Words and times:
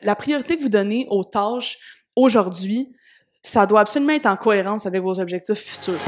La 0.00 0.14
priorité 0.14 0.56
que 0.56 0.62
vous 0.62 0.68
donnez 0.68 1.08
aux 1.10 1.24
tâches 1.24 1.76
aujourd'hui, 2.14 2.94
ça 3.42 3.66
doit 3.66 3.80
absolument 3.80 4.12
être 4.12 4.26
en 4.26 4.36
cohérence 4.36 4.86
avec 4.86 5.02
vos 5.02 5.18
objectifs 5.18 5.58
futurs. 5.58 5.98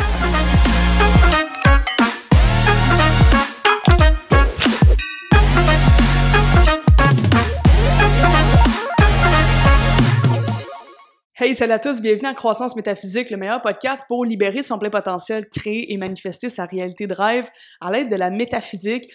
Hey, 11.42 11.54
salut 11.54 11.72
à 11.72 11.78
tous, 11.78 12.00
bienvenue 12.00 12.28
à 12.28 12.34
Croissance 12.34 12.76
Métaphysique, 12.76 13.30
le 13.30 13.38
meilleur 13.38 13.62
podcast 13.62 14.04
pour 14.06 14.26
libérer 14.26 14.62
son 14.62 14.78
plein 14.78 14.90
potentiel, 14.90 15.48
créer 15.48 15.90
et 15.90 15.96
manifester 15.96 16.50
sa 16.50 16.66
réalité 16.66 17.06
de 17.06 17.14
rêve 17.14 17.48
à 17.80 17.90
l'aide 17.90 18.10
de 18.10 18.16
la 18.16 18.30
métaphysique. 18.30 19.10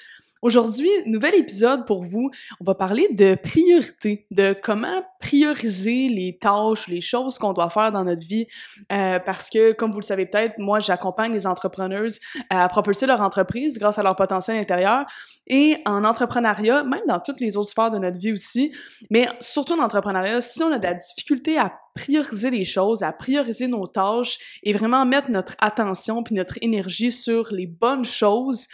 Aujourd'hui, 0.45 0.91
nouvel 1.07 1.33
épisode 1.33 1.87
pour 1.87 2.03
vous. 2.03 2.29
On 2.61 2.65
va 2.65 2.75
parler 2.75 3.07
de 3.09 3.33
priorité, 3.33 4.27
de 4.29 4.53
comment 4.53 5.01
prioriser 5.19 6.07
les 6.07 6.37
tâches, 6.39 6.87
les 6.87 7.01
choses 7.01 7.39
qu'on 7.39 7.51
doit 7.51 7.71
faire 7.71 7.91
dans 7.91 8.03
notre 8.03 8.23
vie. 8.23 8.45
Euh, 8.91 9.17
parce 9.17 9.49
que, 9.49 9.71
comme 9.71 9.89
vous 9.89 10.01
le 10.01 10.05
savez 10.05 10.27
peut-être, 10.27 10.59
moi, 10.59 10.79
j'accompagne 10.79 11.33
les 11.33 11.47
entrepreneurs 11.47 12.11
à 12.51 12.69
propulser 12.69 13.07
leur 13.07 13.21
entreprise 13.21 13.79
grâce 13.79 13.97
à 13.97 14.03
leur 14.03 14.15
potentiel 14.15 14.57
intérieur. 14.57 15.07
Et 15.47 15.77
en 15.87 16.03
entrepreneuriat, 16.03 16.83
même 16.83 17.01
dans 17.07 17.19
toutes 17.19 17.39
les 17.39 17.57
autres 17.57 17.71
sphères 17.71 17.89
de 17.89 17.97
notre 17.97 18.19
vie 18.19 18.31
aussi, 18.31 18.71
mais 19.09 19.27
surtout 19.39 19.73
en 19.73 19.83
entrepreneuriat, 19.83 20.41
si 20.41 20.61
on 20.61 20.71
a 20.71 20.77
de 20.77 20.83
la 20.83 20.93
difficulté 20.93 21.57
à 21.57 21.73
prioriser 21.95 22.51
les 22.51 22.65
choses, 22.65 23.01
à 23.01 23.11
prioriser 23.13 23.67
nos 23.67 23.87
tâches 23.87 24.59
et 24.61 24.73
vraiment 24.73 25.05
mettre 25.07 25.31
notre 25.31 25.55
attention 25.59 26.21
puis 26.21 26.35
notre 26.35 26.59
énergie 26.61 27.11
sur 27.11 27.51
les 27.51 27.65
bonnes 27.65 28.05
choses, 28.05 28.67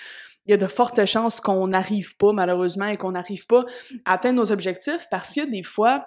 il 0.45 0.51
y 0.51 0.53
a 0.53 0.57
de 0.57 0.67
fortes 0.67 1.05
chances 1.05 1.39
qu'on 1.39 1.67
n'arrive 1.67 2.17
pas, 2.17 2.33
malheureusement, 2.33 2.87
et 2.87 2.97
qu'on 2.97 3.11
n'arrive 3.11 3.45
pas 3.45 3.65
à 4.05 4.13
atteindre 4.13 4.41
nos 4.41 4.51
objectifs 4.51 5.07
parce 5.09 5.33
que 5.33 5.49
des 5.49 5.63
fois, 5.63 6.05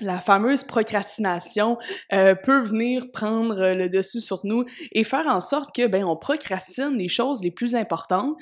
la 0.00 0.20
fameuse 0.20 0.64
procrastination 0.64 1.76
euh, 2.12 2.34
peut 2.34 2.60
venir 2.60 3.10
prendre 3.12 3.74
le 3.74 3.88
dessus 3.88 4.20
sur 4.20 4.40
nous 4.44 4.64
et 4.92 5.04
faire 5.04 5.26
en 5.26 5.40
sorte 5.40 5.74
que 5.74 5.86
ben 5.86 6.04
on 6.04 6.16
procrastine 6.16 6.96
les 6.96 7.08
choses 7.08 7.42
les 7.42 7.50
plus 7.50 7.74
importantes 7.74 8.36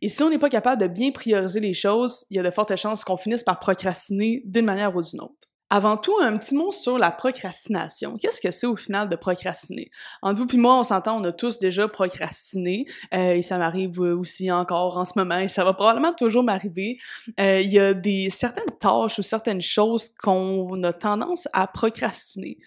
et 0.00 0.08
si 0.08 0.22
on 0.22 0.30
n'est 0.30 0.38
pas 0.38 0.48
capable 0.48 0.80
de 0.80 0.86
bien 0.86 1.10
prioriser 1.10 1.60
les 1.60 1.74
choses, 1.74 2.24
il 2.30 2.36
y 2.36 2.40
a 2.40 2.42
de 2.42 2.50
fortes 2.50 2.76
chances 2.76 3.04
qu'on 3.04 3.16
finisse 3.16 3.44
par 3.44 3.58
procrastiner 3.58 4.42
d'une 4.46 4.64
manière 4.64 4.94
ou 4.96 5.02
d'une 5.02 5.20
autre. 5.20 5.51
Avant 5.74 5.96
tout, 5.96 6.14
un 6.20 6.36
petit 6.36 6.54
mot 6.54 6.70
sur 6.70 6.98
la 6.98 7.10
procrastination. 7.10 8.18
Qu'est-ce 8.20 8.42
que 8.42 8.50
c'est 8.50 8.66
au 8.66 8.76
final 8.76 9.08
de 9.08 9.16
procrastiner? 9.16 9.90
Entre 10.20 10.38
vous 10.38 10.46
et 10.52 10.58
moi, 10.58 10.78
on 10.78 10.82
s'entend, 10.82 11.18
on 11.18 11.24
a 11.24 11.32
tous 11.32 11.58
déjà 11.58 11.88
procrastiné 11.88 12.84
euh, 13.14 13.36
et 13.36 13.40
ça 13.40 13.56
m'arrive 13.56 13.98
aussi 13.98 14.52
encore 14.52 14.98
en 14.98 15.06
ce 15.06 15.12
moment 15.16 15.38
et 15.38 15.48
ça 15.48 15.64
va 15.64 15.72
probablement 15.72 16.12
toujours 16.12 16.42
m'arriver. 16.42 16.98
Euh, 17.40 17.62
il 17.62 17.72
y 17.72 17.78
a 17.78 17.94
des 17.94 18.28
certaines 18.28 18.76
tâches 18.80 19.18
ou 19.18 19.22
certaines 19.22 19.62
choses 19.62 20.10
qu'on 20.22 20.82
a 20.82 20.92
tendance 20.92 21.48
à 21.54 21.66
procrastiner. 21.66 22.58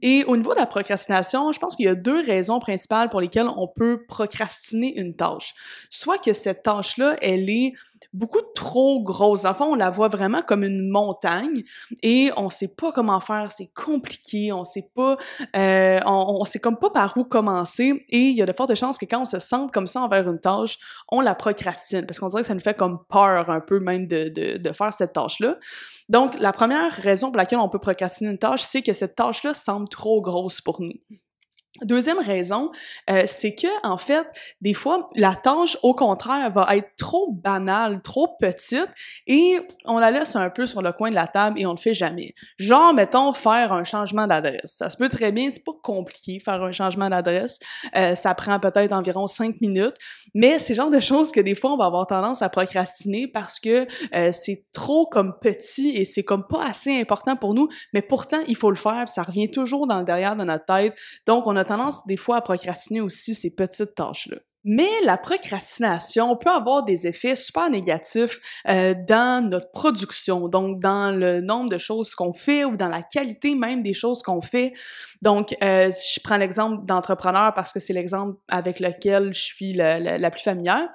Et 0.00 0.22
au 0.28 0.36
niveau 0.36 0.54
de 0.54 0.60
la 0.60 0.66
procrastination, 0.66 1.50
je 1.50 1.58
pense 1.58 1.74
qu'il 1.74 1.86
y 1.86 1.88
a 1.88 1.96
deux 1.96 2.24
raisons 2.24 2.60
principales 2.60 3.10
pour 3.10 3.20
lesquelles 3.20 3.48
on 3.56 3.66
peut 3.66 4.04
procrastiner 4.06 4.96
une 5.00 5.16
tâche. 5.16 5.54
Soit 5.90 6.18
que 6.18 6.32
cette 6.32 6.62
tâche-là, 6.62 7.16
elle 7.22 7.50
est 7.50 7.72
beaucoup 8.12 8.42
trop 8.54 9.02
grosse. 9.02 9.44
En 9.44 9.54
fait, 9.54 9.64
on 9.64 9.74
la 9.74 9.90
voit 9.90 10.08
vraiment 10.08 10.42
comme 10.42 10.64
une 10.64 10.88
montagne 10.88 11.62
et 12.02 12.30
on 12.36 12.50
sait 12.52 12.68
pas 12.68 12.92
comment 12.92 13.20
faire, 13.20 13.50
c'est 13.50 13.70
compliqué, 13.74 14.52
on 14.52 14.64
sait 14.64 14.88
pas, 14.94 15.16
euh, 15.56 15.98
on, 16.06 16.36
on 16.40 16.44
sait 16.44 16.58
comme 16.58 16.78
pas 16.78 16.90
par 16.90 17.16
où 17.16 17.24
commencer 17.24 18.04
et 18.08 18.18
il 18.18 18.36
y 18.36 18.42
a 18.42 18.46
de 18.46 18.52
fortes 18.52 18.74
chances 18.74 18.98
que 18.98 19.06
quand 19.06 19.22
on 19.22 19.24
se 19.24 19.38
sente 19.38 19.72
comme 19.72 19.86
ça 19.86 20.00
envers 20.02 20.28
une 20.28 20.40
tâche, 20.40 20.78
on 21.10 21.20
la 21.20 21.34
procrastine 21.34 22.06
parce 22.06 22.20
qu'on 22.20 22.28
dirait 22.28 22.42
que 22.42 22.48
ça 22.48 22.54
nous 22.54 22.60
fait 22.60 22.76
comme 22.76 23.00
peur 23.08 23.50
un 23.50 23.60
peu 23.60 23.80
même 23.80 24.06
de, 24.06 24.28
de, 24.28 24.58
de 24.58 24.72
faire 24.72 24.92
cette 24.92 25.12
tâche-là. 25.14 25.56
Donc, 26.08 26.38
la 26.38 26.52
première 26.52 26.92
raison 26.92 27.30
pour 27.30 27.38
laquelle 27.38 27.58
on 27.58 27.68
peut 27.68 27.78
procrastiner 27.78 28.30
une 28.30 28.38
tâche, 28.38 28.62
c'est 28.62 28.82
que 28.82 28.92
cette 28.92 29.14
tâche-là 29.14 29.54
semble 29.54 29.88
trop 29.88 30.20
grosse 30.20 30.60
pour 30.60 30.80
nous. 30.80 30.92
Deuxième 31.80 32.18
raison, 32.18 32.70
euh, 33.08 33.22
c'est 33.26 33.54
que 33.54 33.66
en 33.82 33.96
fait, 33.96 34.26
des 34.60 34.74
fois, 34.74 35.08
la 35.16 35.34
tâche, 35.34 35.78
au 35.82 35.94
contraire, 35.94 36.50
va 36.50 36.76
être 36.76 36.90
trop 36.98 37.32
banale, 37.32 38.02
trop 38.02 38.36
petite, 38.38 38.88
et 39.26 39.58
on 39.86 39.98
la 39.98 40.10
laisse 40.10 40.36
un 40.36 40.50
peu 40.50 40.66
sur 40.66 40.82
le 40.82 40.92
coin 40.92 41.08
de 41.08 41.14
la 41.14 41.26
table 41.26 41.58
et 41.58 41.64
on 41.64 41.70
le 41.70 41.78
fait 41.78 41.94
jamais. 41.94 42.34
Genre, 42.58 42.92
mettons, 42.92 43.32
faire 43.32 43.72
un 43.72 43.84
changement 43.84 44.26
d'adresse. 44.26 44.76
Ça 44.76 44.90
se 44.90 44.98
peut 44.98 45.08
très 45.08 45.32
bien, 45.32 45.50
c'est 45.50 45.64
pas 45.64 45.72
compliqué 45.82 46.38
faire 46.40 46.62
un 46.62 46.72
changement 46.72 47.08
d'adresse. 47.08 47.58
Euh, 47.96 48.14
ça 48.16 48.34
prend 48.34 48.60
peut-être 48.60 48.92
environ 48.92 49.26
cinq 49.26 49.58
minutes, 49.62 49.96
mais 50.34 50.58
c'est 50.58 50.74
le 50.74 50.76
genre 50.76 50.90
de 50.90 51.00
choses 51.00 51.32
que 51.32 51.40
des 51.40 51.54
fois, 51.54 51.72
on 51.72 51.78
va 51.78 51.86
avoir 51.86 52.06
tendance 52.06 52.42
à 52.42 52.50
procrastiner 52.50 53.28
parce 53.28 53.58
que 53.58 53.86
euh, 54.14 54.30
c'est 54.30 54.66
trop 54.74 55.06
comme 55.06 55.32
petit 55.40 55.96
et 55.96 56.04
c'est 56.04 56.22
comme 56.22 56.46
pas 56.46 56.66
assez 56.66 57.00
important 57.00 57.34
pour 57.34 57.54
nous, 57.54 57.68
mais 57.94 58.02
pourtant, 58.02 58.40
il 58.46 58.56
faut 58.56 58.70
le 58.70 58.76
faire, 58.76 59.08
ça 59.08 59.22
revient 59.22 59.50
toujours 59.50 59.86
dans 59.86 60.00
le 60.00 60.04
derrière 60.04 60.36
de 60.36 60.44
notre 60.44 60.66
tête. 60.66 60.94
Donc, 61.26 61.46
on 61.46 61.56
a 61.56 61.61
tendance 61.64 62.06
des 62.06 62.16
fois 62.16 62.36
à 62.36 62.40
procrastiner 62.40 63.00
aussi 63.00 63.34
ces 63.34 63.50
petites 63.54 63.94
tâches-là. 63.94 64.38
Mais 64.64 64.90
la 65.04 65.16
procrastination 65.16 66.36
peut 66.36 66.50
avoir 66.50 66.84
des 66.84 67.06
effets 67.06 67.36
super 67.36 67.68
négatifs 67.70 68.40
euh, 68.68 68.94
dans 69.08 69.48
notre 69.48 69.70
production, 69.72 70.48
donc 70.48 70.80
dans 70.80 71.16
le 71.16 71.40
nombre 71.40 71.68
de 71.68 71.78
choses 71.78 72.14
qu'on 72.14 72.32
fait 72.32 72.64
ou 72.64 72.76
dans 72.76 72.88
la 72.88 73.02
qualité 73.02 73.54
même 73.54 73.82
des 73.82 73.94
choses 73.94 74.22
qu'on 74.22 74.40
fait. 74.40 74.72
Donc, 75.22 75.56
euh, 75.62 75.90
je 75.90 76.20
prends 76.20 76.36
l'exemple 76.36 76.84
d'entrepreneur 76.84 77.54
parce 77.54 77.72
que 77.72 77.78
c'est 77.78 77.92
l'exemple 77.92 78.36
avec 78.48 78.80
lequel 78.80 79.32
je 79.32 79.40
suis 79.40 79.72
la, 79.72 80.30
plus 80.30 80.42
familière. 80.42 80.88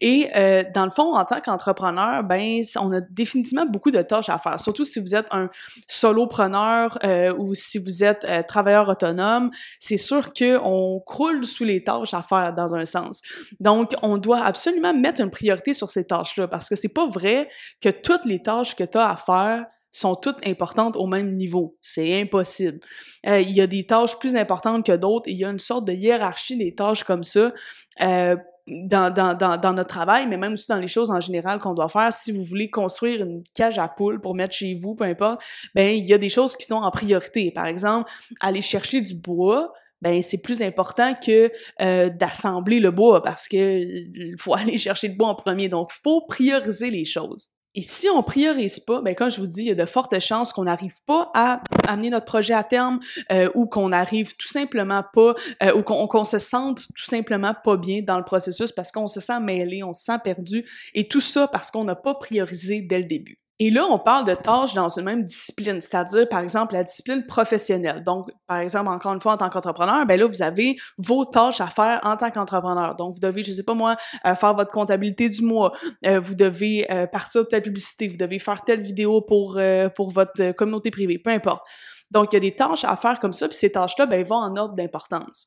Et 0.00 0.28
euh, 0.36 0.62
dans 0.72 0.84
le 0.84 0.90
fond, 0.90 1.14
en 1.14 1.24
tant 1.24 1.40
qu'entrepreneur, 1.40 2.22
ben, 2.22 2.62
on 2.80 2.92
a 2.92 3.00
définitivement 3.00 3.66
beaucoup 3.66 3.90
de 3.90 4.00
tâches 4.02 4.28
à 4.28 4.38
faire, 4.38 4.60
surtout 4.60 4.84
si 4.84 5.00
vous 5.00 5.16
êtes 5.16 5.26
un 5.32 5.50
solopreneur 5.88 6.96
euh, 7.04 7.34
ou 7.36 7.54
si 7.54 7.78
vous 7.78 8.04
êtes 8.04 8.24
euh, 8.24 8.42
travailleur 8.42 8.88
autonome. 8.88 9.50
C'est 9.80 9.96
sûr 9.96 10.32
qu'on 10.32 11.02
croule 11.04 11.44
sous 11.44 11.64
les 11.64 11.82
tâches 11.82 12.14
à 12.14 12.22
faire 12.22 12.52
dans 12.54 12.76
un 12.76 12.84
sens. 12.84 13.11
Donc, 13.60 13.92
on 14.02 14.18
doit 14.18 14.44
absolument 14.44 14.94
mettre 14.94 15.20
une 15.20 15.30
priorité 15.30 15.74
sur 15.74 15.90
ces 15.90 16.06
tâches-là 16.06 16.48
parce 16.48 16.68
que 16.68 16.76
c'est 16.76 16.92
pas 16.92 17.08
vrai 17.08 17.48
que 17.80 17.88
toutes 17.88 18.24
les 18.24 18.42
tâches 18.42 18.74
que 18.74 18.84
tu 18.84 18.98
as 18.98 19.10
à 19.10 19.16
faire 19.16 19.66
sont 19.90 20.14
toutes 20.14 20.46
importantes 20.46 20.96
au 20.96 21.06
même 21.06 21.36
niveau. 21.36 21.76
C'est 21.82 22.20
impossible. 22.20 22.80
Euh, 23.26 23.40
il 23.40 23.50
y 23.50 23.60
a 23.60 23.66
des 23.66 23.84
tâches 23.86 24.18
plus 24.18 24.36
importantes 24.36 24.86
que 24.86 24.96
d'autres 24.96 25.28
et 25.28 25.32
il 25.32 25.38
y 25.38 25.44
a 25.44 25.50
une 25.50 25.58
sorte 25.58 25.84
de 25.84 25.92
hiérarchie 25.92 26.56
des 26.56 26.74
tâches 26.74 27.04
comme 27.04 27.22
ça. 27.22 27.52
Euh, 28.00 28.36
dans, 28.66 29.12
dans, 29.12 29.72
notre 29.72 29.88
travail, 29.88 30.26
mais 30.28 30.36
même 30.36 30.52
aussi 30.52 30.68
dans 30.68 30.78
les 30.78 30.88
choses 30.88 31.10
en 31.10 31.20
général 31.20 31.58
qu'on 31.58 31.74
doit 31.74 31.88
faire. 31.88 32.12
Si 32.12 32.30
vous 32.30 32.44
voulez 32.44 32.70
construire 32.70 33.22
une 33.22 33.42
cage 33.54 33.78
à 33.78 33.88
poules 33.88 34.20
pour 34.20 34.34
mettre 34.34 34.54
chez 34.54 34.78
vous, 34.80 34.94
peu 34.94 35.04
importe, 35.04 35.42
ben 35.74 35.96
il 35.96 36.08
y 36.08 36.14
a 36.14 36.18
des 36.18 36.30
choses 36.30 36.56
qui 36.56 36.66
sont 36.66 36.76
en 36.76 36.90
priorité. 36.92 37.50
Par 37.50 37.66
exemple, 37.66 38.10
aller 38.40 38.62
chercher 38.62 39.00
du 39.00 39.14
bois, 39.14 39.72
ben 40.02 40.22
c'est 40.22 40.42
plus 40.42 40.60
important 40.60 41.14
que 41.14 41.50
euh, 41.80 42.10
d'assembler 42.10 42.80
le 42.80 42.90
bois 42.90 43.22
parce 43.22 43.48
que 43.48 43.56
il 43.56 44.34
faut 44.38 44.54
aller 44.58 44.76
chercher 44.76 45.08
le 45.08 45.14
bois 45.14 45.28
en 45.28 45.34
premier. 45.34 45.68
Donc, 45.68 45.90
faut 46.04 46.26
prioriser 46.26 46.90
les 46.90 47.06
choses. 47.06 47.48
Et 47.74 47.80
si 47.80 48.06
on 48.10 48.22
priorise 48.22 48.80
pas, 48.80 49.00
ben 49.00 49.14
comme 49.14 49.30
je 49.30 49.40
vous 49.40 49.46
dis, 49.46 49.62
il 49.62 49.68
y 49.68 49.70
a 49.70 49.74
de 49.74 49.86
fortes 49.86 50.18
chances 50.20 50.52
qu'on 50.52 50.64
n'arrive 50.64 51.02
pas 51.06 51.30
à 51.32 51.62
amener 51.88 52.10
notre 52.10 52.26
projet 52.26 52.52
à 52.52 52.64
terme 52.64 53.00
euh, 53.30 53.48
ou 53.54 53.66
qu'on 53.66 53.88
n'arrive 53.88 54.36
tout 54.36 54.48
simplement 54.48 55.02
pas 55.14 55.34
euh, 55.62 55.72
ou 55.74 55.82
qu'on 55.82 56.24
se 56.24 56.38
sente 56.38 56.86
tout 56.94 57.04
simplement 57.06 57.54
pas 57.64 57.78
bien 57.78 58.02
dans 58.02 58.18
le 58.18 58.24
processus 58.24 58.72
parce 58.72 58.92
qu'on 58.92 59.06
se 59.06 59.20
sent 59.20 59.40
mêlé, 59.40 59.82
on 59.82 59.94
se 59.94 60.04
sent 60.04 60.18
perdu 60.22 60.66
et 60.92 61.08
tout 61.08 61.22
ça 61.22 61.48
parce 61.48 61.70
qu'on 61.70 61.84
n'a 61.84 61.96
pas 61.96 62.14
priorisé 62.14 62.82
dès 62.82 62.98
le 62.98 63.06
début. 63.06 63.41
Et 63.64 63.70
là, 63.70 63.86
on 63.88 63.96
parle 63.96 64.26
de 64.26 64.34
tâches 64.34 64.74
dans 64.74 64.88
une 64.88 65.04
même 65.04 65.22
discipline, 65.22 65.80
c'est-à-dire, 65.80 66.28
par 66.28 66.40
exemple, 66.40 66.74
la 66.74 66.82
discipline 66.82 67.24
professionnelle. 67.24 68.02
Donc, 68.02 68.28
par 68.48 68.56
exemple, 68.56 68.88
encore 68.88 69.12
une 69.14 69.20
fois, 69.20 69.34
en 69.34 69.36
tant 69.36 69.48
qu'entrepreneur, 69.50 70.04
ben 70.04 70.18
là, 70.18 70.26
vous 70.26 70.42
avez 70.42 70.74
vos 70.98 71.24
tâches 71.24 71.60
à 71.60 71.66
faire 71.66 72.00
en 72.02 72.16
tant 72.16 72.32
qu'entrepreneur. 72.32 72.96
Donc, 72.96 73.14
vous 73.14 73.20
devez, 73.20 73.44
je 73.44 73.52
sais 73.52 73.62
pas 73.62 73.74
moi, 73.74 73.94
euh, 74.26 74.34
faire 74.34 74.54
votre 74.54 74.72
comptabilité 74.72 75.28
du 75.28 75.42
mois, 75.42 75.70
euh, 76.04 76.18
vous 76.18 76.34
devez 76.34 76.90
euh, 76.90 77.06
partir 77.06 77.42
de 77.42 77.46
telle 77.46 77.62
publicité, 77.62 78.08
vous 78.08 78.16
devez 78.16 78.40
faire 78.40 78.64
telle 78.64 78.80
vidéo 78.80 79.20
pour, 79.20 79.60
pour 79.94 80.10
votre 80.10 80.50
communauté 80.56 80.90
privée, 80.90 81.18
peu 81.18 81.30
importe. 81.30 81.64
Donc, 82.10 82.30
il 82.32 82.34
y 82.34 82.38
a 82.38 82.40
des 82.40 82.56
tâches 82.56 82.84
à 82.84 82.96
faire 82.96 83.20
comme 83.20 83.32
ça, 83.32 83.46
puis 83.46 83.56
ces 83.56 83.70
tâches-là, 83.70 84.06
ben, 84.06 84.24
vont 84.24 84.34
en 84.34 84.56
ordre 84.56 84.74
d'importance. 84.74 85.46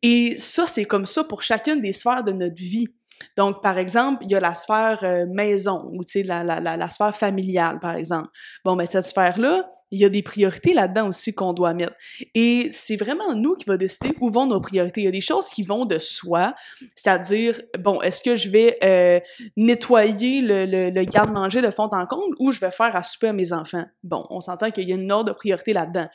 Et 0.00 0.36
ça, 0.38 0.66
c'est 0.66 0.86
comme 0.86 1.04
ça 1.04 1.22
pour 1.22 1.42
chacune 1.42 1.82
des 1.82 1.92
sphères 1.92 2.24
de 2.24 2.32
notre 2.32 2.56
vie. 2.56 2.88
Donc, 3.36 3.62
par 3.62 3.78
exemple, 3.78 4.24
il 4.24 4.30
y 4.30 4.34
a 4.34 4.40
la 4.40 4.54
sphère 4.54 5.00
euh, 5.02 5.26
maison 5.26 5.90
ou 5.92 6.02
la, 6.24 6.44
la, 6.44 6.60
la, 6.60 6.76
la, 6.76 6.88
sphère 6.88 7.14
familiale, 7.14 7.78
par 7.80 7.96
exemple. 7.96 8.28
Bon, 8.64 8.76
mais 8.76 8.84
ben, 8.84 8.90
cette 8.90 9.06
sphère-là, 9.06 9.66
il 9.90 10.00
y 10.00 10.04
a 10.06 10.08
des 10.08 10.22
priorités 10.22 10.72
là-dedans 10.72 11.08
aussi 11.08 11.34
qu'on 11.34 11.52
doit 11.52 11.74
mettre. 11.74 11.92
Et 12.34 12.68
c'est 12.72 12.96
vraiment 12.96 13.34
nous 13.34 13.56
qui 13.56 13.66
va 13.66 13.76
décider 13.76 14.14
où 14.20 14.30
vont 14.30 14.46
nos 14.46 14.60
priorités. 14.60 15.02
Il 15.02 15.04
y 15.04 15.08
a 15.08 15.12
des 15.12 15.20
choses 15.20 15.48
qui 15.48 15.62
vont 15.62 15.84
de 15.84 15.98
soi, 15.98 16.54
c'est-à-dire, 16.96 17.60
bon, 17.78 18.00
est-ce 18.00 18.22
que 18.22 18.34
je 18.34 18.48
vais 18.48 18.78
euh, 18.82 19.20
nettoyer 19.56 20.40
le 20.42 21.04
garde-manger 21.04 21.60
de 21.60 21.70
fond 21.70 21.90
en 21.92 22.06
comble 22.06 22.34
ou 22.38 22.52
je 22.52 22.60
vais 22.60 22.70
faire 22.70 22.96
à 22.96 23.02
souper 23.02 23.28
à 23.28 23.32
mes 23.34 23.52
enfants? 23.52 23.84
Bon, 24.02 24.24
on 24.30 24.40
s'entend 24.40 24.70
qu'il 24.70 24.88
y 24.88 24.92
a 24.92 24.96
une 24.96 25.12
ordre 25.12 25.32
de 25.32 25.36
priorité 25.36 25.74
là-dedans. 25.74 26.08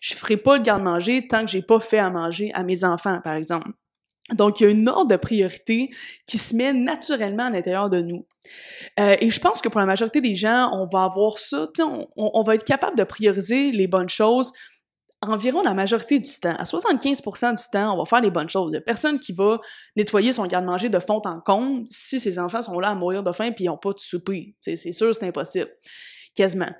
Je 0.00 0.14
ferai 0.14 0.36
pas 0.36 0.56
le 0.56 0.62
garde-manger 0.62 1.26
tant 1.26 1.44
que 1.44 1.50
j'ai 1.50 1.62
pas 1.62 1.80
fait 1.80 1.98
à 1.98 2.10
manger 2.10 2.52
à 2.54 2.62
mes 2.62 2.84
enfants, 2.84 3.20
par 3.22 3.34
exemple. 3.34 3.68
Donc, 4.32 4.60
il 4.60 4.64
y 4.64 4.66
a 4.66 4.70
une 4.70 4.88
ordre 4.88 5.10
de 5.10 5.16
priorité 5.16 5.90
qui 6.26 6.38
se 6.38 6.56
met 6.56 6.72
naturellement 6.72 7.44
à 7.44 7.50
l'intérieur 7.50 7.90
de 7.90 8.00
nous. 8.00 8.26
Euh, 8.98 9.16
et 9.20 9.28
je 9.28 9.38
pense 9.38 9.60
que 9.60 9.68
pour 9.68 9.80
la 9.80 9.86
majorité 9.86 10.22
des 10.22 10.34
gens, 10.34 10.70
on 10.72 10.86
va 10.86 11.04
avoir 11.04 11.38
ça, 11.38 11.68
on, 11.80 12.06
on, 12.16 12.42
va 12.42 12.54
être 12.54 12.64
capable 12.64 12.96
de 12.96 13.04
prioriser 13.04 13.70
les 13.70 13.86
bonnes 13.86 14.08
choses 14.08 14.52
environ 15.20 15.62
la 15.62 15.74
majorité 15.74 16.18
du 16.18 16.30
temps. 16.38 16.54
À 16.54 16.64
75% 16.64 17.56
du 17.56 17.62
temps, 17.72 17.94
on 17.94 17.98
va 17.98 18.04
faire 18.04 18.20
les 18.20 18.30
bonnes 18.30 18.48
choses. 18.48 18.68
Il 18.68 18.72
n'y 18.72 18.76
a 18.78 18.82
personne 18.82 19.18
qui 19.18 19.32
va 19.32 19.58
nettoyer 19.96 20.32
son 20.32 20.46
garde-manger 20.46 20.88
de 20.88 20.98
fond 20.98 21.20
en 21.24 21.40
comble 21.40 21.86
si 21.90 22.20
ses 22.20 22.38
enfants 22.38 22.62
sont 22.62 22.78
là 22.78 22.90
à 22.90 22.94
mourir 22.94 23.22
de 23.22 23.32
faim 23.32 23.46
et 23.46 23.54
ils 23.58 23.66
n'ont 23.66 23.78
pas 23.78 23.92
de 23.92 23.98
souper. 23.98 24.54
C'est 24.60 24.76
sûr, 24.76 25.14
c'est 25.14 25.26
impossible 25.26 25.70
quasiment. 26.34 26.70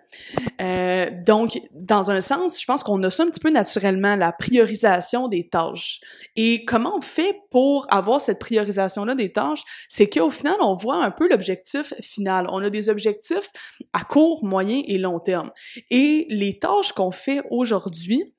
Euh, 0.60 1.10
donc, 1.24 1.60
dans 1.72 2.10
un 2.10 2.20
sens, 2.20 2.60
je 2.60 2.66
pense 2.66 2.82
qu'on 2.82 3.02
a 3.02 3.10
ça 3.10 3.22
un 3.22 3.26
petit 3.26 3.40
peu 3.40 3.50
naturellement, 3.50 4.16
la 4.16 4.32
priorisation 4.32 5.28
des 5.28 5.48
tâches. 5.48 6.00
Et 6.36 6.64
comment 6.64 6.96
on 6.96 7.00
fait 7.00 7.36
pour 7.50 7.86
avoir 7.90 8.20
cette 8.20 8.38
priorisation-là 8.38 9.14
des 9.14 9.32
tâches? 9.32 9.62
C'est 9.88 10.08
qu'au 10.08 10.30
final, 10.30 10.56
on 10.60 10.74
voit 10.74 11.04
un 11.04 11.10
peu 11.10 11.28
l'objectif 11.28 11.94
final. 12.00 12.46
On 12.50 12.62
a 12.62 12.70
des 12.70 12.88
objectifs 12.88 13.50
à 13.92 14.04
court, 14.04 14.44
moyen 14.44 14.82
et 14.86 14.98
long 14.98 15.20
terme. 15.20 15.50
Et 15.90 16.26
les 16.30 16.58
tâches 16.58 16.92
qu'on 16.92 17.10
fait 17.10 17.42
aujourd'hui, 17.50 18.34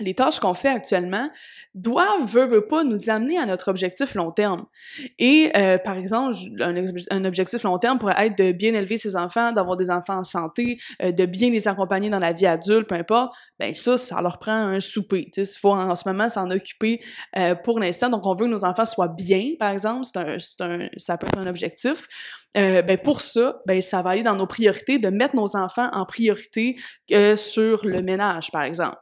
les 0.00 0.14
tâches 0.14 0.38
qu'on 0.38 0.54
fait 0.54 0.68
actuellement 0.68 1.30
doivent, 1.74 2.24
veut, 2.26 2.46
veut 2.46 2.66
pas, 2.66 2.84
nous 2.84 3.10
amener 3.10 3.38
à 3.38 3.46
notre 3.46 3.68
objectif 3.68 4.14
long 4.14 4.30
terme. 4.30 4.66
Et 5.18 5.50
euh, 5.56 5.78
par 5.78 5.96
exemple, 5.96 6.36
un, 6.60 7.24
objectif 7.24 7.62
long 7.62 7.78
terme 7.78 7.98
pourrait 7.98 8.26
être 8.26 8.38
de 8.38 8.52
bien 8.52 8.74
élever 8.74 8.98
ses 8.98 9.16
enfants, 9.16 9.52
d'avoir 9.52 9.76
des 9.76 9.90
enfants 9.90 10.18
en 10.18 10.24
santé, 10.24 10.78
euh, 11.02 11.12
de 11.12 11.26
bien 11.26 11.50
les 11.50 11.68
accompagner 11.68 12.10
dans 12.10 12.18
la 12.18 12.32
vie 12.32 12.46
adulte, 12.46 12.88
peu 12.88 12.96
importe. 12.96 13.34
Ben 13.58 13.74
ça, 13.74 13.98
ça 13.98 14.20
leur 14.20 14.38
prend 14.38 14.52
un 14.52 14.80
souper. 14.80 15.30
Il 15.36 15.46
faut 15.46 15.72
en, 15.72 15.96
ce 15.96 16.08
moment 16.08 16.28
s'en 16.28 16.50
occuper 16.50 17.00
euh, 17.36 17.54
pour 17.54 17.80
l'instant. 17.80 18.08
Donc, 18.08 18.26
on 18.26 18.34
veut 18.34 18.46
que 18.46 18.50
nos 18.50 18.64
enfants 18.64 18.84
soient 18.84 19.08
bien, 19.08 19.52
par 19.58 19.70
exemple. 19.70 20.04
C'est 20.04 20.18
un, 20.18 20.80
un, 20.80 20.88
ça 20.96 21.16
peut 21.16 21.26
être 21.26 21.38
un 21.38 21.46
objectif. 21.46 22.06
Euh, 22.56 22.80
ben 22.80 22.96
pour 22.96 23.20
ça, 23.20 23.60
ben 23.66 23.82
ça 23.82 24.00
va 24.00 24.10
aller 24.10 24.22
dans 24.22 24.34
nos 24.34 24.46
priorités 24.46 24.98
de 24.98 25.10
mettre 25.10 25.36
nos 25.36 25.54
enfants 25.54 25.90
en 25.92 26.06
priorité 26.06 26.76
euh, 27.12 27.36
sur 27.36 27.84
le 27.84 28.00
ménage, 28.00 28.50
par 28.50 28.62
exemple. 28.62 28.96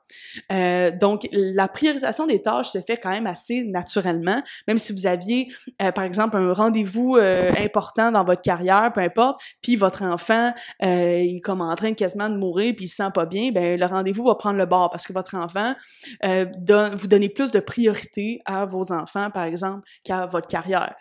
Euh, 0.53 0.91
donc, 0.91 1.29
la 1.33 1.69
priorisation 1.69 2.27
des 2.27 2.43
tâches 2.43 2.71
se 2.71 2.81
fait 2.81 2.97
quand 2.97 3.11
même 3.11 3.27
assez 3.27 3.63
naturellement, 3.65 4.43
même 4.67 4.79
si 4.79 4.93
vous 4.93 5.07
aviez, 5.07 5.49
par 5.95 6.05
exemple, 6.05 6.37
un 6.37 6.53
rendez-vous 6.53 7.17
important 7.17 8.11
dans 8.11 8.25
votre 8.25 8.43
carrière, 8.43 8.93
peu 8.93 9.01
importe, 9.01 9.41
puis 9.63 9.77
votre 9.77 10.03
enfant, 10.03 10.53
il 10.83 11.37
est 11.37 11.41
comme 11.41 11.61
en 11.61 11.75
train 11.75 11.95
quasiment 11.95 12.29
de 12.29 12.37
mourir, 12.37 12.75
puis 12.77 12.87
il 12.87 12.89
se 12.89 12.97
sent 12.97 13.11
pas 13.15 13.27
bien, 13.27 13.51
ben 13.53 13.79
le 13.79 13.87
rendez-vous 13.87 14.25
va 14.25 14.35
prendre 14.35 14.59
le 14.59 14.67
bord 14.67 14.91
parce 14.91 15.07
que 15.07 15.13
votre 15.13 15.35
enfant, 15.35 15.75
vous 16.23 17.07
donnez 17.07 17.29
plus 17.29 17.53
de 17.53 17.61
priorité 17.61 18.41
à 18.45 18.67
vos 18.67 18.93
enfants, 18.93 19.31
par 19.31 19.45
exemple, 19.45 19.87
qu'à 20.05 20.27
votre 20.27 20.49
carrière. 20.49 20.95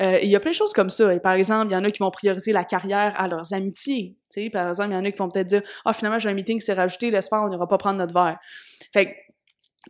il 0.00 0.28
y 0.28 0.36
a 0.36 0.40
plein 0.40 0.52
de 0.52 0.56
choses 0.56 0.72
comme 0.72 0.90
ça. 0.90 1.12
Et 1.14 1.20
par 1.20 1.32
exemple, 1.32 1.68
il 1.70 1.74
y 1.74 1.76
en 1.76 1.84
a 1.84 1.89
qui 1.92 1.98
vont 1.98 2.10
prioriser 2.10 2.52
la 2.52 2.64
carrière 2.64 3.12
à 3.16 3.28
leurs 3.28 3.52
amitiés. 3.52 4.16
sais, 4.28 4.50
par 4.50 4.68
exemple, 4.68 4.90
il 4.90 4.94
y 4.94 4.96
en 4.96 5.04
a 5.04 5.10
qui 5.10 5.18
vont 5.18 5.28
peut-être 5.28 5.48
dire 5.48 5.62
Ah, 5.84 5.92
finalement, 5.92 6.18
j'ai 6.18 6.28
un 6.28 6.34
meeting 6.34 6.58
qui 6.58 6.64
s'est 6.64 6.72
rajouté, 6.72 7.10
laisse 7.10 7.28
on 7.32 7.48
n'ira 7.48 7.66
pas 7.68 7.78
prendre 7.78 7.98
notre 7.98 8.14
verre. 8.14 8.38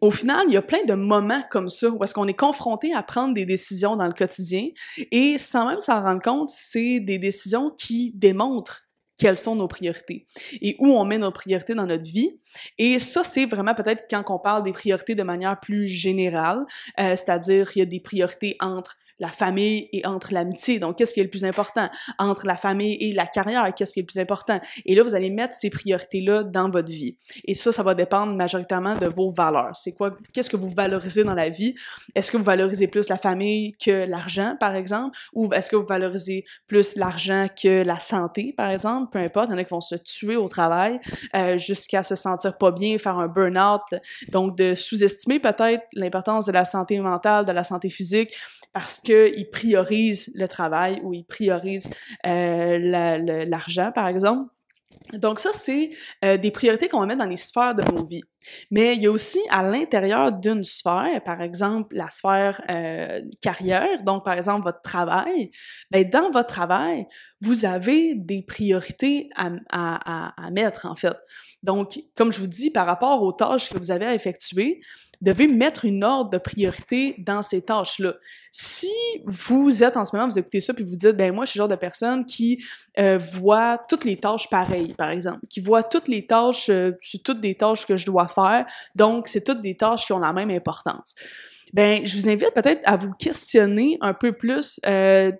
Au 0.00 0.10
final, 0.10 0.44
il 0.46 0.54
y 0.54 0.56
a 0.56 0.62
plein 0.62 0.84
de 0.84 0.94
moments 0.94 1.42
comme 1.50 1.68
ça 1.68 1.90
où 1.90 2.02
est-ce 2.04 2.14
qu'on 2.14 2.28
est 2.28 2.38
confronté 2.38 2.94
à 2.94 3.02
prendre 3.02 3.34
des 3.34 3.44
décisions 3.44 3.96
dans 3.96 4.06
le 4.06 4.12
quotidien 4.12 4.68
et 5.10 5.36
sans 5.36 5.66
même 5.66 5.80
s'en 5.80 6.00
rendre 6.00 6.22
compte, 6.22 6.48
c'est 6.48 7.00
des 7.00 7.18
décisions 7.18 7.70
qui 7.70 8.12
démontrent 8.14 8.84
quelles 9.18 9.38
sont 9.38 9.54
nos 9.54 9.68
priorités 9.68 10.24
et 10.62 10.76
où 10.78 10.86
on 10.86 11.04
met 11.04 11.18
nos 11.18 11.30
priorités 11.30 11.74
dans 11.74 11.86
notre 11.86 12.10
vie. 12.10 12.40
Et 12.78 12.98
ça, 12.98 13.22
c'est 13.22 13.44
vraiment 13.44 13.74
peut-être 13.74 14.04
quand 14.08 14.24
on 14.28 14.38
parle 14.38 14.62
des 14.62 14.72
priorités 14.72 15.14
de 15.14 15.22
manière 15.22 15.60
plus 15.60 15.86
générale, 15.86 16.64
euh, 16.98 17.16
c'est-à-dire 17.16 17.70
il 17.74 17.80
y 17.80 17.82
a 17.82 17.86
des 17.86 18.00
priorités 18.00 18.56
entre 18.60 18.96
la 19.20 19.28
famille 19.28 19.88
et 19.92 20.04
entre 20.06 20.32
l'amitié. 20.32 20.78
Donc, 20.78 20.98
qu'est-ce 20.98 21.14
qui 21.14 21.20
est 21.20 21.24
le 21.24 21.30
plus 21.30 21.44
important? 21.44 21.88
Entre 22.18 22.46
la 22.46 22.56
famille 22.56 22.96
et 23.00 23.12
la 23.12 23.26
carrière, 23.26 23.72
qu'est-ce 23.74 23.92
qui 23.92 24.00
est 24.00 24.02
le 24.02 24.06
plus 24.06 24.18
important? 24.18 24.58
Et 24.86 24.94
là, 24.94 25.02
vous 25.02 25.14
allez 25.14 25.30
mettre 25.30 25.54
ces 25.54 25.70
priorités-là 25.70 26.42
dans 26.42 26.70
votre 26.70 26.90
vie. 26.90 27.16
Et 27.44 27.54
ça, 27.54 27.70
ça 27.70 27.82
va 27.82 27.94
dépendre 27.94 28.34
majoritairement 28.34 28.96
de 28.96 29.06
vos 29.06 29.30
valeurs. 29.30 29.76
C'est 29.76 29.92
quoi, 29.92 30.16
qu'est-ce 30.32 30.50
que 30.50 30.56
vous 30.56 30.70
valorisez 30.70 31.22
dans 31.22 31.34
la 31.34 31.50
vie? 31.50 31.74
Est-ce 32.14 32.30
que 32.30 32.38
vous 32.38 32.42
valorisez 32.42 32.88
plus 32.88 33.08
la 33.08 33.18
famille 33.18 33.72
que 33.72 34.06
l'argent, 34.06 34.56
par 34.58 34.74
exemple? 34.74 35.16
Ou 35.34 35.52
est-ce 35.52 35.70
que 35.70 35.76
vous 35.76 35.86
valorisez 35.86 36.44
plus 36.66 36.96
l'argent 36.96 37.46
que 37.62 37.84
la 37.84 38.00
santé, 38.00 38.54
par 38.56 38.70
exemple? 38.70 39.10
Peu 39.12 39.18
importe, 39.18 39.48
il 39.50 39.52
y 39.52 39.54
en 39.54 39.58
a 39.58 39.64
qui 39.64 39.70
vont 39.70 39.80
se 39.80 39.96
tuer 39.96 40.36
au 40.36 40.48
travail 40.48 40.98
euh, 41.36 41.58
jusqu'à 41.58 42.02
se 42.02 42.14
sentir 42.14 42.56
pas 42.56 42.70
bien, 42.70 42.96
faire 42.96 43.18
un 43.18 43.28
burn-out. 43.28 43.82
Donc, 44.30 44.56
de 44.56 44.74
sous-estimer 44.74 45.40
peut-être 45.40 45.84
l'importance 45.92 46.46
de 46.46 46.52
la 46.52 46.64
santé 46.64 46.98
mentale, 46.98 47.44
de 47.44 47.52
la 47.52 47.64
santé 47.64 47.90
physique, 47.90 48.34
parce 48.72 48.98
qu'ils 49.10 49.50
priorisent 49.50 50.30
le 50.34 50.46
travail 50.48 51.00
ou 51.02 51.12
ils 51.12 51.24
priorisent 51.24 51.90
euh, 52.26 52.78
l'argent, 53.46 53.90
par 53.94 54.06
exemple. 54.06 54.50
Donc 55.14 55.40
ça, 55.40 55.50
c'est 55.52 55.90
euh, 56.24 56.36
des 56.36 56.50
priorités 56.50 56.88
qu'on 56.88 57.00
va 57.00 57.06
mettre 57.06 57.20
dans 57.20 57.28
les 57.28 57.36
sphères 57.36 57.74
de 57.74 57.82
nos 57.82 58.04
vies. 58.04 58.22
Mais 58.70 58.94
il 58.94 59.02
y 59.02 59.06
a 59.06 59.10
aussi 59.10 59.40
à 59.50 59.68
l'intérieur 59.68 60.30
d'une 60.32 60.62
sphère, 60.62 61.22
par 61.24 61.40
exemple 61.40 61.94
la 61.96 62.08
sphère 62.10 62.62
euh, 62.70 63.20
carrière, 63.42 64.02
donc 64.04 64.24
par 64.24 64.34
exemple 64.34 64.62
votre 64.64 64.82
travail, 64.82 65.50
ben 65.90 66.08
dans 66.08 66.30
votre 66.30 66.48
travail, 66.48 67.06
vous 67.40 67.64
avez 67.64 68.14
des 68.14 68.42
priorités 68.42 69.30
à, 69.36 69.50
à 70.46 70.50
mettre 70.50 70.86
en 70.86 70.94
fait. 70.94 71.16
Donc, 71.62 72.00
comme 72.16 72.32
je 72.32 72.40
vous 72.40 72.46
dis, 72.46 72.70
par 72.70 72.86
rapport 72.86 73.22
aux 73.22 73.32
tâches 73.32 73.68
que 73.68 73.78
vous 73.78 73.90
avez 73.90 74.06
à 74.06 74.14
effectuer, 74.14 74.80
devez 75.20 75.48
mettre 75.48 75.84
une 75.84 76.02
ordre 76.04 76.30
de 76.30 76.38
priorité 76.38 77.14
dans 77.18 77.42
ces 77.42 77.62
tâches-là. 77.62 78.14
Si 78.50 78.90
vous 79.24 79.82
êtes 79.82 79.96
en 79.96 80.04
ce 80.04 80.14
moment, 80.14 80.28
vous 80.28 80.38
écoutez 80.38 80.60
ça 80.60 80.74
puis 80.74 80.84
vous 80.84 80.96
dites, 80.96 81.16
ben 81.16 81.32
moi, 81.34 81.44
je 81.44 81.50
suis 81.50 81.58
le 81.58 81.62
genre 81.62 81.68
de 81.68 81.76
personne 81.76 82.24
qui 82.24 82.62
euh, 82.98 83.18
voit 83.18 83.78
toutes 83.88 84.04
les 84.04 84.16
tâches 84.16 84.48
pareilles, 84.48 84.94
par 84.94 85.10
exemple, 85.10 85.40
qui 85.48 85.60
voit 85.60 85.82
toutes 85.82 86.08
les 86.08 86.26
tâches, 86.26 86.68
euh, 86.70 86.92
c'est 87.00 87.22
toutes 87.22 87.40
des 87.40 87.54
tâches 87.54 87.86
que 87.86 87.96
je 87.96 88.06
dois 88.06 88.28
faire, 88.28 88.66
donc 88.94 89.28
c'est 89.28 89.44
toutes 89.44 89.62
des 89.62 89.76
tâches 89.76 90.06
qui 90.06 90.12
ont 90.12 90.18
la 90.18 90.32
même 90.32 90.50
importance 90.50 91.14
ben 91.72 92.04
je 92.04 92.16
vous 92.16 92.28
invite 92.28 92.52
peut-être 92.54 92.80
à 92.84 92.96
vous 92.96 93.12
questionner 93.12 93.98
un 94.00 94.14
peu 94.14 94.32
plus 94.32 94.80
euh, 94.86 95.32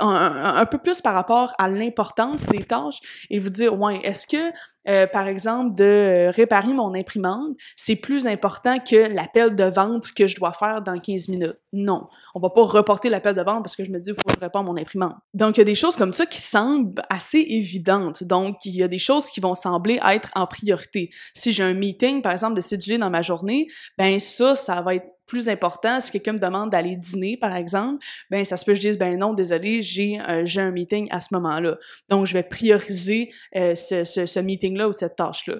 un, 0.00 0.66
peu 0.66 0.78
plus 0.78 1.00
par 1.00 1.14
rapport 1.14 1.52
à 1.58 1.68
l'importance 1.68 2.46
des 2.46 2.64
tâches 2.64 3.00
et 3.30 3.38
vous 3.38 3.50
dire 3.50 3.78
ouais 3.78 4.00
est-ce 4.02 4.26
que 4.26 4.52
euh, 4.88 5.06
par 5.06 5.26
exemple 5.26 5.74
de 5.74 6.30
réparer 6.34 6.72
mon 6.72 6.94
imprimante 6.94 7.56
c'est 7.74 7.96
plus 7.96 8.26
important 8.26 8.78
que 8.78 9.12
l'appel 9.14 9.54
de 9.54 9.64
vente 9.64 10.12
que 10.12 10.26
je 10.26 10.36
dois 10.36 10.52
faire 10.52 10.82
dans 10.82 10.98
15 10.98 11.28
minutes? 11.28 11.56
Non. 11.72 12.06
On 12.34 12.40
va 12.40 12.50
pas 12.50 12.62
reporter 12.62 13.10
l'appel 13.10 13.34
de 13.34 13.42
vente 13.42 13.62
parce 13.64 13.76
que 13.76 13.84
je 13.84 13.90
me 13.90 13.98
dis 13.98 14.10
il 14.10 14.14
faut 14.14 14.36
que 14.36 14.62
mon 14.62 14.76
imprimante. 14.76 15.16
Donc 15.32 15.56
il 15.56 15.60
y 15.60 15.62
a 15.62 15.64
des 15.64 15.74
choses 15.74 15.96
comme 15.96 16.12
ça 16.12 16.26
qui 16.26 16.40
semblent 16.40 17.02
assez 17.10 17.44
évidentes. 17.48 18.22
Donc 18.22 18.64
il 18.64 18.76
y 18.76 18.82
a 18.82 18.88
des 18.88 18.98
choses 18.98 19.28
qui 19.28 19.40
vont 19.40 19.54
sembler 19.54 19.98
être 20.08 20.30
en 20.34 20.46
priorité. 20.46 21.10
Si 21.34 21.52
j'ai 21.52 21.64
un 21.64 21.74
meeting 21.74 22.22
par 22.22 22.32
exemple 22.32 22.54
de 22.54 22.60
céduler 22.60 22.98
dans 22.98 23.10
ma 23.10 23.22
journée 23.22 23.66
ben 23.98 24.20
ça 24.20 24.54
ça 24.54 24.82
va 24.82 24.94
être 24.94 25.13
plus 25.26 25.48
important, 25.48 26.00
si 26.00 26.10
quelqu'un 26.10 26.32
me 26.34 26.38
demande 26.38 26.70
d'aller 26.70 26.96
dîner, 26.96 27.36
par 27.36 27.56
exemple, 27.56 28.04
ben 28.30 28.44
ça 28.44 28.56
se 28.56 28.64
peut 28.64 28.72
que 28.72 28.80
je 28.80 28.86
dise, 28.88 28.98
ben 28.98 29.18
non, 29.18 29.34
désolé, 29.34 29.82
j'ai 29.82 30.20
euh, 30.20 30.42
j'ai 30.44 30.60
un 30.60 30.70
meeting 30.70 31.08
à 31.10 31.20
ce 31.20 31.34
moment-là. 31.34 31.76
Donc, 32.08 32.26
je 32.26 32.34
vais 32.34 32.42
prioriser 32.42 33.30
euh, 33.56 33.74
ce, 33.74 34.04
ce, 34.04 34.26
ce 34.26 34.40
meeting-là 34.40 34.88
ou 34.88 34.92
cette 34.92 35.16
tâche-là. 35.16 35.56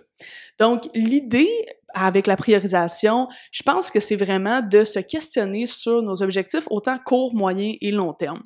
Donc, 0.59 0.85
l'idée 0.94 1.49
avec 1.94 2.26
la 2.26 2.36
priorisation, 2.36 3.28
je 3.52 3.62
pense 3.62 3.90
que 3.90 4.00
c'est 4.00 4.16
vraiment 4.16 4.60
de 4.60 4.84
se 4.84 4.98
questionner 4.98 5.66
sur 5.66 6.02
nos 6.02 6.22
objectifs 6.22 6.64
autant 6.70 6.98
court, 6.98 7.34
moyen 7.34 7.72
et 7.80 7.90
long 7.90 8.12
terme. 8.12 8.42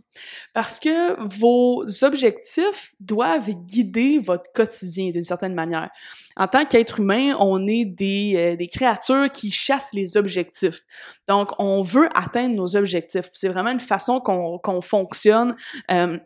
Parce 0.55 0.79
que 0.79 1.21
vos 1.21 1.85
objectifs 2.03 2.95
doivent 3.01 3.51
guider 3.67 4.19
votre 4.19 4.51
quotidien 4.53 5.11
d'une 5.11 5.25
certaine 5.25 5.55
manière. 5.55 5.91
En 6.37 6.47
tant 6.47 6.65
qu'être 6.65 7.01
humain, 7.01 7.35
on 7.41 7.67
est 7.67 7.85
des, 7.85 8.57
euh, 8.61 8.67
créatures 8.73 9.31
qui 9.33 9.51
chassent 9.51 9.93
les 9.93 10.17
objectifs. 10.17 10.83
Donc, 11.27 11.51
on 11.59 11.83
veut 11.83 12.09
atteindre 12.15 12.55
nos 12.55 12.77
objectifs. 12.77 13.29
C'est 13.33 13.49
vraiment 13.49 13.71
une 13.71 13.81
façon 13.81 14.21
qu'on 14.21 14.59
qu'on 14.59 14.81
fonctionne. 14.81 15.57
Euh, 15.91 16.17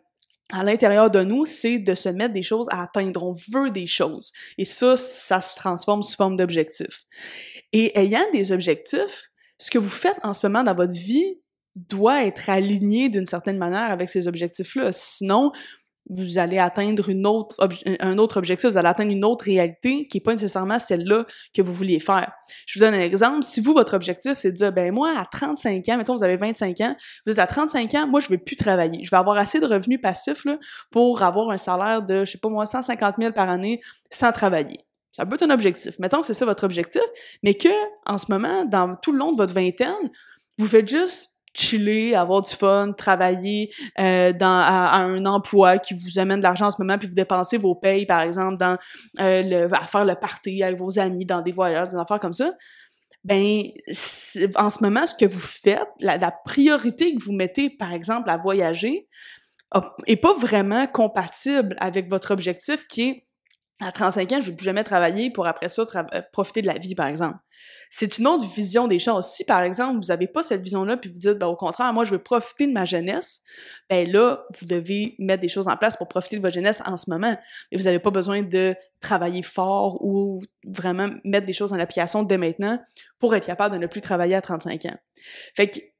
à 0.53 0.63
l'intérieur 0.63 1.09
de 1.09 1.23
nous, 1.23 1.45
c'est 1.47 1.79
de 1.79 1.95
se 1.95 2.09
mettre 2.09 2.33
des 2.33 2.43
choses 2.43 2.67
à 2.69 2.83
atteindre. 2.83 3.23
On 3.23 3.33
veut 3.51 3.71
des 3.71 3.87
choses. 3.87 4.31
Et 4.59 4.65
ça, 4.65 4.95
ça 4.97 5.41
se 5.41 5.55
transforme 5.57 6.03
sous 6.03 6.15
forme 6.15 6.35
d'objectifs. 6.35 7.05
Et 7.71 7.97
ayant 7.99 8.23
des 8.31 8.51
objectifs, 8.51 9.31
ce 9.57 9.71
que 9.71 9.79
vous 9.79 9.89
faites 9.89 10.19
en 10.21 10.33
ce 10.33 10.45
moment 10.45 10.63
dans 10.63 10.75
votre 10.75 10.93
vie 10.93 11.39
doit 11.75 12.23
être 12.25 12.51
aligné 12.51 13.09
d'une 13.09 13.25
certaine 13.25 13.57
manière 13.57 13.89
avec 13.89 14.09
ces 14.09 14.27
objectifs-là. 14.27 14.91
Sinon, 14.91 15.51
vous 16.09 16.37
allez 16.37 16.59
atteindre 16.59 17.09
une 17.09 17.25
autre 17.25 17.55
un 17.99 18.17
autre 18.17 18.37
objectif, 18.37 18.69
vous 18.69 18.77
allez 18.77 18.89
atteindre 18.89 19.11
une 19.11 19.23
autre 19.23 19.45
réalité 19.45 20.07
qui 20.07 20.17
est 20.17 20.21
pas 20.21 20.33
nécessairement 20.33 20.79
celle-là 20.79 21.25
que 21.53 21.61
vous 21.61 21.73
vouliez 21.73 21.99
faire. 21.99 22.31
Je 22.65 22.77
vous 22.77 22.85
donne 22.85 22.93
un 22.93 22.99
exemple. 22.99 23.43
Si 23.43 23.61
vous, 23.61 23.73
votre 23.73 23.93
objectif, 23.93 24.33
c'est 24.35 24.51
de 24.51 24.57
dire, 24.57 24.71
ben 24.71 24.93
moi, 24.93 25.13
à 25.17 25.25
35 25.25 25.87
ans, 25.89 25.97
mettons, 25.97 26.15
vous 26.15 26.23
avez 26.23 26.37
25 26.37 26.81
ans, 26.81 26.95
vous 27.25 27.31
êtes 27.31 27.39
à 27.39 27.47
35 27.47 27.93
ans, 27.95 28.07
moi, 28.07 28.19
je 28.19 28.29
vais 28.29 28.37
plus 28.37 28.55
travailler. 28.55 29.03
Je 29.03 29.09
vais 29.09 29.17
avoir 29.17 29.37
assez 29.37 29.59
de 29.59 29.65
revenus 29.65 30.01
passifs 30.01 30.45
là, 30.45 30.57
pour 30.91 31.21
avoir 31.23 31.49
un 31.49 31.57
salaire 31.57 32.01
de, 32.01 32.25
je 32.25 32.31
sais 32.31 32.37
pas 32.37 32.49
moi, 32.49 32.65
150 32.65 33.15
000 33.19 33.31
par 33.31 33.49
année 33.49 33.79
sans 34.11 34.31
travailler. 34.31 34.79
Ça 35.11 35.25
peut 35.25 35.35
être 35.35 35.43
un 35.43 35.51
objectif. 35.51 35.99
Mettons 35.99 36.21
que 36.21 36.27
c'est 36.27 36.33
ça 36.33 36.45
votre 36.45 36.63
objectif, 36.63 37.03
mais 37.43 37.53
que, 37.53 37.69
en 38.05 38.17
ce 38.17 38.25
moment, 38.29 38.65
dans 38.65 38.95
tout 38.95 39.11
le 39.11 39.19
long 39.19 39.31
de 39.31 39.37
votre 39.37 39.53
vingtaine, 39.53 40.09
vous 40.57 40.67
faites 40.67 40.87
juste 40.87 41.32
chiller, 41.53 42.15
avoir 42.15 42.41
du 42.41 42.53
fun, 42.53 42.93
travailler 42.93 43.71
euh, 43.99 44.33
dans 44.33 44.61
à, 44.65 44.97
un 44.97 45.25
emploi 45.25 45.77
qui 45.77 45.93
vous 45.93 46.19
amène 46.19 46.39
de 46.39 46.43
l'argent 46.43 46.67
en 46.67 46.71
ce 46.71 46.81
moment, 46.81 46.97
puis 46.97 47.07
vous 47.07 47.13
dépensez 47.13 47.57
vos 47.57 47.75
payes, 47.75 48.05
par 48.05 48.21
exemple, 48.21 48.57
dans 48.57 48.77
euh, 49.19 49.41
le, 49.43 49.73
à 49.73 49.87
faire 49.87 50.05
le 50.05 50.15
party 50.15 50.63
avec 50.63 50.79
vos 50.79 50.99
amis, 50.99 51.25
dans 51.25 51.41
des 51.41 51.51
voyages, 51.51 51.89
des 51.89 51.97
affaires 51.97 52.19
comme 52.19 52.33
ça, 52.33 52.53
ben 53.23 53.63
en 54.57 54.69
ce 54.69 54.83
moment, 54.83 55.05
ce 55.05 55.15
que 55.15 55.25
vous 55.25 55.39
faites, 55.39 55.87
la, 56.01 56.17
la 56.17 56.31
priorité 56.31 57.15
que 57.15 57.23
vous 57.23 57.31
mettez, 57.31 57.69
par 57.69 57.93
exemple, 57.93 58.29
à 58.29 58.37
voyager, 58.37 59.07
est 60.05 60.17
pas 60.17 60.33
vraiment 60.33 60.85
compatible 60.87 61.75
avec 61.79 62.09
votre 62.09 62.31
objectif 62.31 62.85
qui 62.87 63.09
est 63.09 63.25
à 63.85 63.91
35 63.91 64.31
ans, 64.31 64.41
je 64.41 64.47
ne 64.47 64.51
vais 64.51 64.57
plus 64.57 64.65
jamais 64.65 64.83
travailler 64.83 65.31
pour 65.31 65.47
après 65.47 65.69
ça 65.69 65.83
euh, 65.95 66.21
profiter 66.31 66.61
de 66.61 66.67
la 66.67 66.73
vie, 66.73 66.95
par 66.95 67.07
exemple. 67.07 67.37
C'est 67.89 68.17
une 68.17 68.27
autre 68.27 68.45
vision 68.45 68.87
des 68.87 68.99
choses. 68.99 69.27
Si, 69.27 69.45
par 69.45 69.61
exemple, 69.61 69.95
vous 70.01 70.07
n'avez 70.07 70.27
pas 70.27 70.41
cette 70.43 70.61
vision-là, 70.61 70.97
puis 70.97 71.09
vous 71.09 71.19
dites, 71.19 71.37
ben, 71.37 71.47
au 71.47 71.55
contraire, 71.55 71.93
moi, 71.93 72.05
je 72.05 72.11
veux 72.11 72.23
profiter 72.23 72.67
de 72.67 72.73
ma 72.73 72.85
jeunesse, 72.85 73.41
ben 73.89 74.09
là, 74.11 74.45
vous 74.59 74.65
devez 74.65 75.15
mettre 75.19 75.41
des 75.41 75.49
choses 75.49 75.67
en 75.67 75.77
place 75.77 75.95
pour 75.95 76.07
profiter 76.07 76.37
de 76.37 76.41
votre 76.41 76.55
jeunesse 76.55 76.81
en 76.85 76.97
ce 76.97 77.09
moment. 77.09 77.37
Et 77.71 77.77
vous 77.77 77.83
n'avez 77.83 77.99
pas 77.99 78.11
besoin 78.11 78.41
de 78.41 78.75
travailler 78.99 79.43
fort 79.43 79.97
ou 80.01 80.41
vraiment 80.65 81.07
mettre 81.23 81.45
des 81.45 81.53
choses 81.53 81.73
en 81.73 81.79
application 81.79 82.23
dès 82.23 82.37
maintenant 82.37 82.79
pour 83.19 83.35
être 83.35 83.45
capable 83.45 83.75
de 83.75 83.79
ne 83.79 83.87
plus 83.87 84.01
travailler 84.01 84.35
à 84.35 84.41
35 84.41 84.85
ans. 84.85 84.97
Fait 85.55 85.92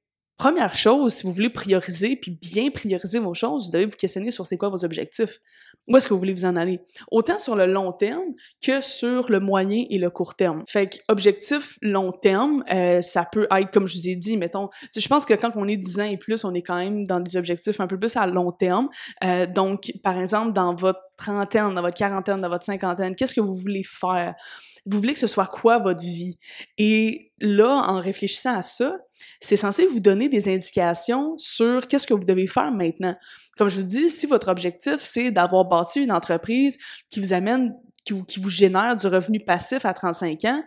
Première 0.44 0.76
chose, 0.76 1.14
si 1.14 1.24
vous 1.24 1.32
voulez 1.32 1.50
prioriser 1.50 2.18
puis 2.18 2.32
bien 2.32 2.70
prioriser 2.70 3.18
vos 3.18 3.34
choses, 3.34 3.68
vous 3.68 3.72
devez 3.72 3.86
vous 3.86 3.96
questionner 3.96 4.30
sur 4.30 4.46
c'est 4.46 4.58
quoi 4.58 4.68
vos 4.68 4.84
objectifs. 4.84 5.40
Où 5.88 5.96
est-ce 5.96 6.10
que 6.10 6.14
vous 6.14 6.20
voulez 6.20 6.34
vous 6.34 6.44
en 6.44 6.58
aller? 6.58 6.82
Autant 7.12 7.40
sur 7.40 7.56
le 7.56 7.66
long 7.66 7.94
terme 7.94 8.34
que 8.62 8.82
sur 8.82 9.32
le 9.32 9.40
moyen 9.40 9.86
et 9.90 9.98
le 9.98 10.10
court 10.10 10.36
terme. 10.36 10.66
Fait 10.68 10.88
que 10.88 10.98
objectif 11.08 11.78
long 11.82 12.12
terme, 12.12 12.62
euh, 12.74 13.02
ça 13.02 13.24
peut 13.24 13.48
être, 13.56 13.72
comme 13.72 13.88
je 13.88 13.98
vous 13.98 14.10
ai 14.10 14.18
dit, 14.18 14.36
mettons, 14.36 14.68
je 14.94 15.08
pense 15.08 15.26
que 15.26 15.34
quand 15.34 15.52
on 15.56 15.66
est 15.66 15.78
10 15.78 16.00
ans 16.02 16.04
et 16.04 16.18
plus, 16.18 16.44
on 16.44 16.54
est 16.54 16.62
quand 16.62 16.76
même 16.76 17.08
dans 17.08 17.22
des 17.22 17.38
objectifs 17.38 17.80
un 17.80 17.88
peu 17.88 17.98
plus 17.98 18.18
à 18.18 18.28
long 18.28 18.52
terme. 18.52 18.90
Euh, 19.24 19.46
donc, 19.46 19.94
par 20.04 20.20
exemple, 20.20 20.52
dans 20.52 20.76
votre 20.76 21.00
trentaine, 21.16 21.74
dans 21.74 21.82
votre 21.82 21.98
quarantaine, 21.98 22.42
dans 22.42 22.50
votre 22.50 22.66
cinquantaine, 22.66 23.16
qu'est-ce 23.16 23.34
que 23.34 23.40
vous 23.40 23.56
voulez 23.56 23.84
faire? 23.84 24.36
Vous 24.86 24.98
voulez 24.98 25.14
que 25.14 25.20
ce 25.20 25.28
soit 25.28 25.48
quoi 25.48 25.80
votre 25.80 26.02
vie? 26.02 26.38
Et 26.78 27.32
là, 27.40 27.84
en 27.88 28.00
réfléchissant 28.00 28.58
à 28.58 28.62
ça, 28.62 28.98
c'est 29.40 29.58
censé 29.58 29.86
vous 29.86 30.00
donner 30.00 30.30
des 30.30 30.54
indications 30.54 31.38
sur 31.38 31.88
qu'est-ce 31.88 32.08
que 32.08 32.14
vous 32.14 32.26
devez 32.26 32.48
faire 32.48 32.72
maintenant. 32.72 33.16
Comme 33.58 33.70
je 33.70 33.80
vous 33.80 33.88
dis, 33.88 34.10
si 34.10 34.26
votre 34.26 34.50
objectif, 34.50 34.98
c'est 35.00 35.32
d'avoir 35.32 35.66
bâti 35.66 36.04
une 36.04 36.12
entreprise 36.12 36.78
qui 37.10 37.20
vous 37.20 37.34
amène, 37.34 37.74
qui 38.04 38.14
qui 38.26 38.40
vous 38.40 38.50
génère 38.50 38.96
du 38.96 39.08
revenu 39.08 39.40
passif 39.40 39.86
à 39.86 39.94
35 39.94 40.44
ans, 40.46 40.64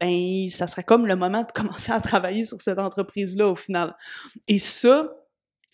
ben, 0.00 0.48
ça 0.50 0.68
serait 0.68 0.84
comme 0.84 1.06
le 1.06 1.16
moment 1.16 1.42
de 1.42 1.52
commencer 1.54 1.92
à 1.92 2.00
travailler 2.00 2.44
sur 2.44 2.60
cette 2.60 2.78
entreprise-là 2.78 3.48
au 3.48 3.54
final. 3.54 3.94
Et 4.46 4.58
ça, 4.58 5.10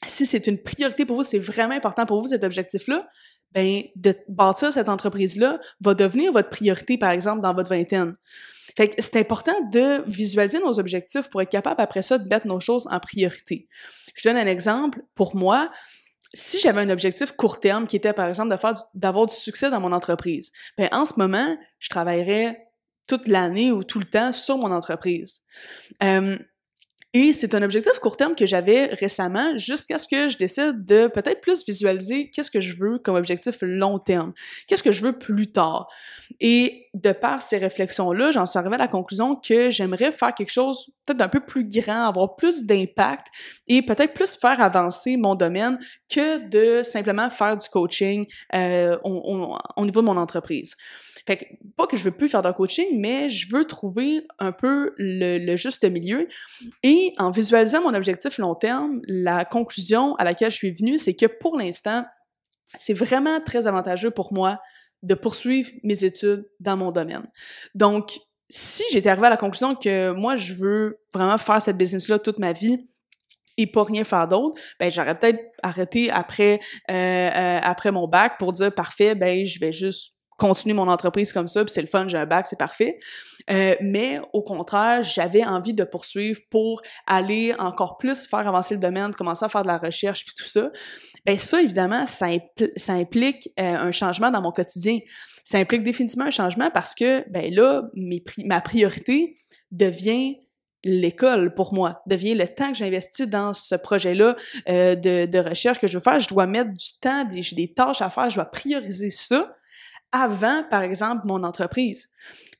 si 0.06 0.26
c'est 0.26 0.46
une 0.46 0.58
priorité 0.58 1.06
pour 1.06 1.16
vous, 1.16 1.24
c'est 1.24 1.38
vraiment 1.38 1.74
important 1.74 2.06
pour 2.06 2.20
vous 2.20 2.28
cet 2.28 2.44
objectif-là, 2.44 3.06
ben, 3.54 3.82
de 3.96 4.14
bâtir 4.28 4.72
cette 4.72 4.88
entreprise-là 4.88 5.60
va 5.80 5.94
devenir 5.94 6.32
votre 6.32 6.50
priorité, 6.50 6.98
par 6.98 7.10
exemple, 7.10 7.40
dans 7.40 7.54
votre 7.54 7.70
vingtaine. 7.70 8.16
Fait 8.76 8.88
que 8.88 9.00
c'est 9.00 9.18
important 9.18 9.54
de 9.72 10.02
visualiser 10.10 10.58
nos 10.58 10.80
objectifs 10.80 11.30
pour 11.30 11.40
être 11.40 11.50
capable 11.50 11.80
après 11.80 12.02
ça 12.02 12.18
de 12.18 12.28
mettre 12.28 12.46
nos 12.46 12.58
choses 12.58 12.88
en 12.90 12.98
priorité. 12.98 13.68
Je 14.14 14.28
donne 14.28 14.36
un 14.36 14.46
exemple. 14.46 15.02
Pour 15.14 15.36
moi, 15.36 15.70
si 16.32 16.58
j'avais 16.58 16.80
un 16.80 16.90
objectif 16.90 17.32
court 17.32 17.60
terme 17.60 17.86
qui 17.86 17.94
était 17.94 18.12
par 18.12 18.28
exemple 18.28 18.50
de 18.50 18.56
faire 18.56 18.74
d'avoir 18.94 19.26
du 19.26 19.34
succès 19.34 19.70
dans 19.70 19.80
mon 19.80 19.92
entreprise, 19.92 20.50
ben 20.76 20.88
en 20.90 21.04
ce 21.04 21.14
moment, 21.16 21.56
je 21.78 21.88
travaillerais 21.88 22.66
toute 23.06 23.28
l'année 23.28 23.70
ou 23.70 23.84
tout 23.84 24.00
le 24.00 24.06
temps 24.06 24.32
sur 24.32 24.58
mon 24.58 24.72
entreprise. 24.72 25.42
Euh, 26.02 26.36
et 27.16 27.32
c'est 27.32 27.54
un 27.54 27.62
objectif 27.62 28.00
court 28.00 28.16
terme 28.16 28.34
que 28.34 28.44
j'avais 28.44 28.86
récemment 28.86 29.56
jusqu'à 29.56 29.98
ce 29.98 30.08
que 30.08 30.28
je 30.28 30.36
décide 30.36 30.84
de 30.84 31.06
peut-être 31.06 31.40
plus 31.40 31.64
visualiser 31.64 32.28
qu'est-ce 32.30 32.50
que 32.50 32.60
je 32.60 32.74
veux 32.76 32.98
comme 32.98 33.14
objectif 33.14 33.58
long 33.62 34.00
terme, 34.00 34.32
qu'est-ce 34.66 34.82
que 34.82 34.90
je 34.90 35.00
veux 35.00 35.16
plus 35.16 35.52
tard. 35.52 35.86
Et 36.40 36.88
de 36.92 37.12
par 37.12 37.40
ces 37.40 37.58
réflexions-là, 37.58 38.32
j'en 38.32 38.46
suis 38.46 38.58
arrivée 38.58 38.74
à 38.74 38.78
la 38.78 38.88
conclusion 38.88 39.36
que 39.36 39.70
j'aimerais 39.70 40.10
faire 40.10 40.34
quelque 40.34 40.50
chose 40.50 40.90
peut-être 41.06 41.18
d'un 41.18 41.28
peu 41.28 41.38
plus 41.38 41.68
grand, 41.68 42.08
avoir 42.08 42.34
plus 42.34 42.64
d'impact 42.64 43.28
et 43.68 43.82
peut-être 43.82 44.12
plus 44.12 44.34
faire 44.34 44.60
avancer 44.60 45.16
mon 45.16 45.36
domaine 45.36 45.78
que 46.12 46.48
de 46.48 46.82
simplement 46.82 47.30
faire 47.30 47.56
du 47.56 47.68
coaching 47.68 48.26
euh, 48.54 48.98
au 49.04 49.84
niveau 49.84 50.00
de 50.00 50.06
mon 50.06 50.16
entreprise. 50.16 50.74
Fait 51.26 51.36
que, 51.36 51.44
pas 51.76 51.86
que 51.86 51.96
je 51.96 52.04
veux 52.04 52.10
plus 52.10 52.28
faire 52.28 52.42
de 52.42 52.50
coaching, 52.50 52.86
mais 53.00 53.30
je 53.30 53.50
veux 53.50 53.64
trouver 53.64 54.26
un 54.38 54.52
peu 54.52 54.94
le, 54.98 55.56
juste 55.56 55.84
milieu. 55.84 56.26
Et 56.82 57.12
en 57.18 57.30
visualisant 57.30 57.82
mon 57.82 57.94
objectif 57.94 58.38
long 58.38 58.54
terme, 58.54 59.00
la 59.06 59.44
conclusion 59.44 60.14
à 60.16 60.24
laquelle 60.24 60.50
je 60.50 60.56
suis 60.56 60.72
venue, 60.72 60.98
c'est 60.98 61.14
que 61.14 61.26
pour 61.26 61.56
l'instant, 61.56 62.04
c'est 62.78 62.94
vraiment 62.94 63.40
très 63.40 63.66
avantageux 63.66 64.10
pour 64.10 64.32
moi 64.32 64.58
de 65.02 65.14
poursuivre 65.14 65.70
mes 65.82 66.04
études 66.04 66.48
dans 66.60 66.76
mon 66.76 66.90
domaine. 66.90 67.26
Donc, 67.74 68.18
si 68.48 68.82
j'étais 68.92 69.08
arrivée 69.08 69.26
à 69.26 69.30
la 69.30 69.36
conclusion 69.36 69.74
que 69.74 70.10
moi, 70.10 70.36
je 70.36 70.54
veux 70.54 71.00
vraiment 71.12 71.38
faire 71.38 71.60
cette 71.60 71.76
business-là 71.76 72.18
toute 72.18 72.38
ma 72.38 72.52
vie, 72.52 72.88
et 73.56 73.66
pas 73.66 73.84
rien 73.84 74.04
faire 74.04 74.26
d'autre, 74.28 74.60
ben 74.80 74.90
j'aurais 74.90 75.18
peut-être 75.18 75.40
arrêté 75.62 76.10
après 76.10 76.60
euh, 76.90 76.94
euh, 76.94 77.60
après 77.62 77.90
mon 77.90 78.08
bac 78.08 78.34
pour 78.38 78.52
dire 78.52 78.74
parfait, 78.74 79.14
ben 79.14 79.44
je 79.44 79.60
vais 79.60 79.72
juste 79.72 80.13
continuer 80.38 80.74
mon 80.74 80.88
entreprise 80.88 81.32
comme 81.32 81.48
ça, 81.48 81.64
puis 81.64 81.72
c'est 81.72 81.80
le 81.80 81.86
fun, 81.86 82.08
j'ai 82.08 82.18
un 82.18 82.26
bac, 82.26 82.46
c'est 82.46 82.58
parfait. 82.58 82.98
Euh, 83.50 83.74
mais 83.80 84.20
au 84.32 84.42
contraire, 84.42 85.02
j'avais 85.02 85.44
envie 85.44 85.74
de 85.74 85.84
poursuivre 85.84 86.40
pour 86.50 86.82
aller 87.06 87.54
encore 87.58 87.98
plus 87.98 88.26
faire 88.26 88.46
avancer 88.46 88.74
le 88.74 88.80
domaine, 88.80 89.14
commencer 89.14 89.44
à 89.44 89.48
faire 89.48 89.62
de 89.62 89.68
la 89.68 89.78
recherche, 89.78 90.24
puis 90.24 90.34
tout 90.36 90.48
ça. 90.48 90.70
Ben 91.26 91.38
ça, 91.38 91.62
évidemment, 91.62 92.06
ça, 92.06 92.26
implique 92.88 93.50
euh, 93.58 93.76
un 93.76 93.92
changement 93.92 94.30
dans 94.30 94.42
mon 94.42 94.52
quotidien. 94.52 94.98
Ça 95.44 95.58
implique 95.58 95.82
définitivement 95.82 96.26
un 96.26 96.30
changement 96.30 96.70
parce 96.70 96.94
que, 96.94 97.28
ben 97.30 97.52
là, 97.52 97.82
mes 97.94 98.22
ma 98.44 98.60
priorité 98.60 99.34
devient 99.70 100.36
l'école 100.84 101.54
pour 101.54 101.74
moi, 101.74 102.02
devient 102.06 102.34
le 102.34 102.46
temps 102.46 102.68
que 102.68 102.76
j'investis 102.76 103.26
dans 103.26 103.54
ce 103.54 103.74
projet-là 103.74 104.36
euh, 104.68 104.94
de, 104.94 105.38
recherche 105.38 105.78
que 105.78 105.86
je 105.86 105.96
veux 105.96 106.02
faire. 106.02 106.20
Je 106.20 106.28
dois 106.28 106.46
mettre 106.46 106.72
du 106.72 106.98
temps, 107.00 107.24
des, 107.24 107.42
des 107.52 107.72
tâches 107.72 108.02
à 108.02 108.10
faire, 108.10 108.30
je 108.30 108.36
dois 108.36 108.44
prioriser 108.44 109.10
ça 109.10 109.54
avant, 110.14 110.62
par 110.70 110.82
exemple, 110.82 111.22
mon 111.26 111.42
entreprise. 111.42 112.08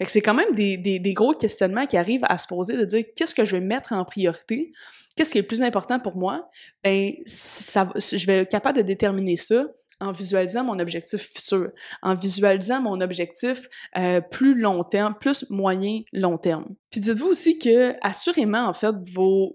c'est 0.07 0.21
quand 0.21 0.35
même 0.35 0.55
des, 0.55 1.13
gros 1.15 1.35
questionnements 1.35 1.87
qui 1.87 1.97
arrivent 1.97 2.27
à 2.29 2.37
se 2.37 2.49
poser 2.49 2.77
de 2.77 2.85
dire 2.85 3.05
qu'est-ce 3.17 3.35
que 3.35 3.45
je 3.45 3.57
vais 3.57 3.65
mettre 3.65 3.93
en 3.93 4.05
priorité, 4.05 4.73
qu'est-ce 5.17 5.31
qui 5.31 5.39
est 5.39 5.43
le 5.43 5.47
plus 5.47 5.63
important 5.63 6.01
pour 6.01 6.17
moi? 6.17 6.49
Ben, 6.83 7.13
je 7.27 8.27
vais 8.27 8.39
être 8.39 8.51
capable 8.51 8.79
de 8.79 8.83
déterminer 8.83 9.37
ça 9.37 9.67
en 10.01 10.11
visualisant 10.11 10.65
mon 10.65 10.81
objectif 10.81 11.23
futur, 11.33 11.71
en 12.03 12.17
visualisant 12.17 12.83
mon 12.83 13.01
objectif 13.01 13.69
euh, 13.97 14.21
plus 14.21 14.59
long 14.59 14.83
terme, 14.83 15.15
plus 15.15 15.49
moyen 15.49 16.01
long 16.13 16.37
terme. 16.37 16.75
Puis 16.91 17.01
dites-vous 17.01 17.29
aussi 17.29 17.61
que 17.61 17.95
assurément 18.05 18.67
en 18.67 18.73
fait 18.73 18.95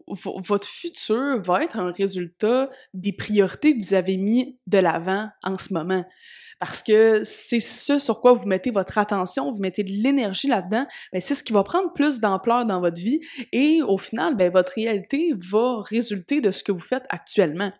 votre 0.07 0.67
futur 0.67 1.41
va 1.41 1.63
être 1.65 1.77
un 1.77 1.91
résultat 1.91 2.69
des 2.93 3.11
priorités 3.11 3.77
que 3.77 3.85
vous 3.85 3.93
avez 3.93 4.15
mis 4.15 4.57
de 4.67 4.77
l'avant 4.77 5.27
en 5.43 5.57
ce 5.57 5.73
moment 5.73 6.05
parce 6.59 6.83
que 6.83 7.23
c'est 7.23 7.59
ce 7.59 7.99
sur 7.99 8.19
quoi 8.19 8.33
vous 8.33 8.45
mettez 8.45 8.71
votre 8.71 8.97
attention, 8.97 9.49
vous 9.49 9.59
mettez 9.59 9.83
de 9.83 9.91
l'énergie 9.91 10.47
là-dedans, 10.47 10.85
ben 11.11 11.21
c'est 11.21 11.35
ce 11.35 11.43
qui 11.43 11.53
va 11.53 11.63
prendre 11.63 11.91
plus 11.93 12.19
d'ampleur 12.19 12.65
dans 12.65 12.81
votre 12.81 12.99
vie 12.99 13.21
et 13.51 13.81
au 13.81 13.97
final, 13.97 14.35
ben 14.35 14.51
votre 14.51 14.73
réalité 14.73 15.33
va 15.37 15.79
résulter 15.81 16.41
de 16.41 16.51
ce 16.51 16.63
que 16.63 16.71
vous 16.71 16.79
faites 16.79 17.05
actuellement. 17.09 17.71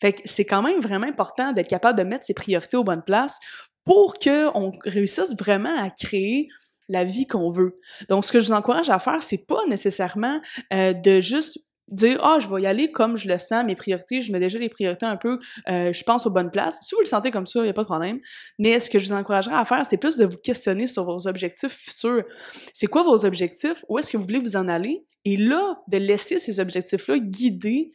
Fait 0.00 0.14
que 0.14 0.22
c'est 0.24 0.44
quand 0.44 0.62
même 0.62 0.80
vraiment 0.80 1.06
important 1.06 1.52
d'être 1.52 1.68
capable 1.68 1.98
de 1.98 2.04
mettre 2.04 2.24
ses 2.24 2.34
priorités 2.34 2.76
aux 2.76 2.84
bonnes 2.84 3.04
places 3.04 3.38
pour 3.84 4.14
qu'on 4.14 4.72
réussisse 4.84 5.34
vraiment 5.36 5.76
à 5.76 5.90
créer 5.90 6.48
la 6.88 7.04
vie 7.04 7.26
qu'on 7.26 7.50
veut. 7.50 7.78
Donc, 8.08 8.24
ce 8.24 8.32
que 8.32 8.40
je 8.40 8.46
vous 8.46 8.52
encourage 8.52 8.90
à 8.90 8.98
faire, 8.98 9.22
c'est 9.22 9.46
pas 9.46 9.64
nécessairement 9.68 10.40
euh, 10.72 10.92
de 10.92 11.20
juste 11.20 11.58
dire 11.92 12.18
ah 12.22 12.38
je 12.40 12.48
vais 12.48 12.62
y 12.62 12.66
aller 12.66 12.90
comme 12.90 13.16
je 13.16 13.28
le 13.28 13.38
sens 13.38 13.64
mes 13.64 13.76
priorités 13.76 14.20
je 14.20 14.32
mets 14.32 14.40
déjà 14.40 14.58
les 14.58 14.68
priorités 14.68 15.06
un 15.06 15.16
peu 15.16 15.38
euh, 15.70 15.92
je 15.92 16.02
pense 16.02 16.26
aux 16.26 16.30
bonnes 16.30 16.50
places. 16.50 16.80
Si 16.82 16.94
vous 16.94 17.00
le 17.00 17.06
sentez 17.06 17.30
comme 17.30 17.46
ça 17.46 17.60
il 17.60 17.66
y 17.66 17.70
a 17.70 17.74
pas 17.74 17.82
de 17.82 17.86
problème. 17.86 18.18
Mais 18.58 18.80
ce 18.80 18.90
que 18.90 18.98
je 18.98 19.06
vous 19.06 19.12
encouragerais 19.12 19.54
à 19.54 19.64
faire 19.64 19.86
c'est 19.86 19.98
plus 19.98 20.16
de 20.16 20.24
vous 20.24 20.38
questionner 20.38 20.86
sur 20.86 21.04
vos 21.04 21.28
objectifs 21.28 21.72
futurs. 21.72 22.24
C'est 22.72 22.86
quoi 22.86 23.02
vos 23.02 23.24
objectifs? 23.24 23.84
Où 23.88 23.98
est-ce 23.98 24.10
que 24.10 24.16
vous 24.16 24.24
voulez 24.24 24.40
vous 24.40 24.56
en 24.56 24.68
aller? 24.68 25.04
Et 25.24 25.36
là 25.36 25.76
de 25.88 25.98
laisser 25.98 26.38
ces 26.38 26.60
objectifs 26.60 27.06
là 27.08 27.18
guider 27.18 27.92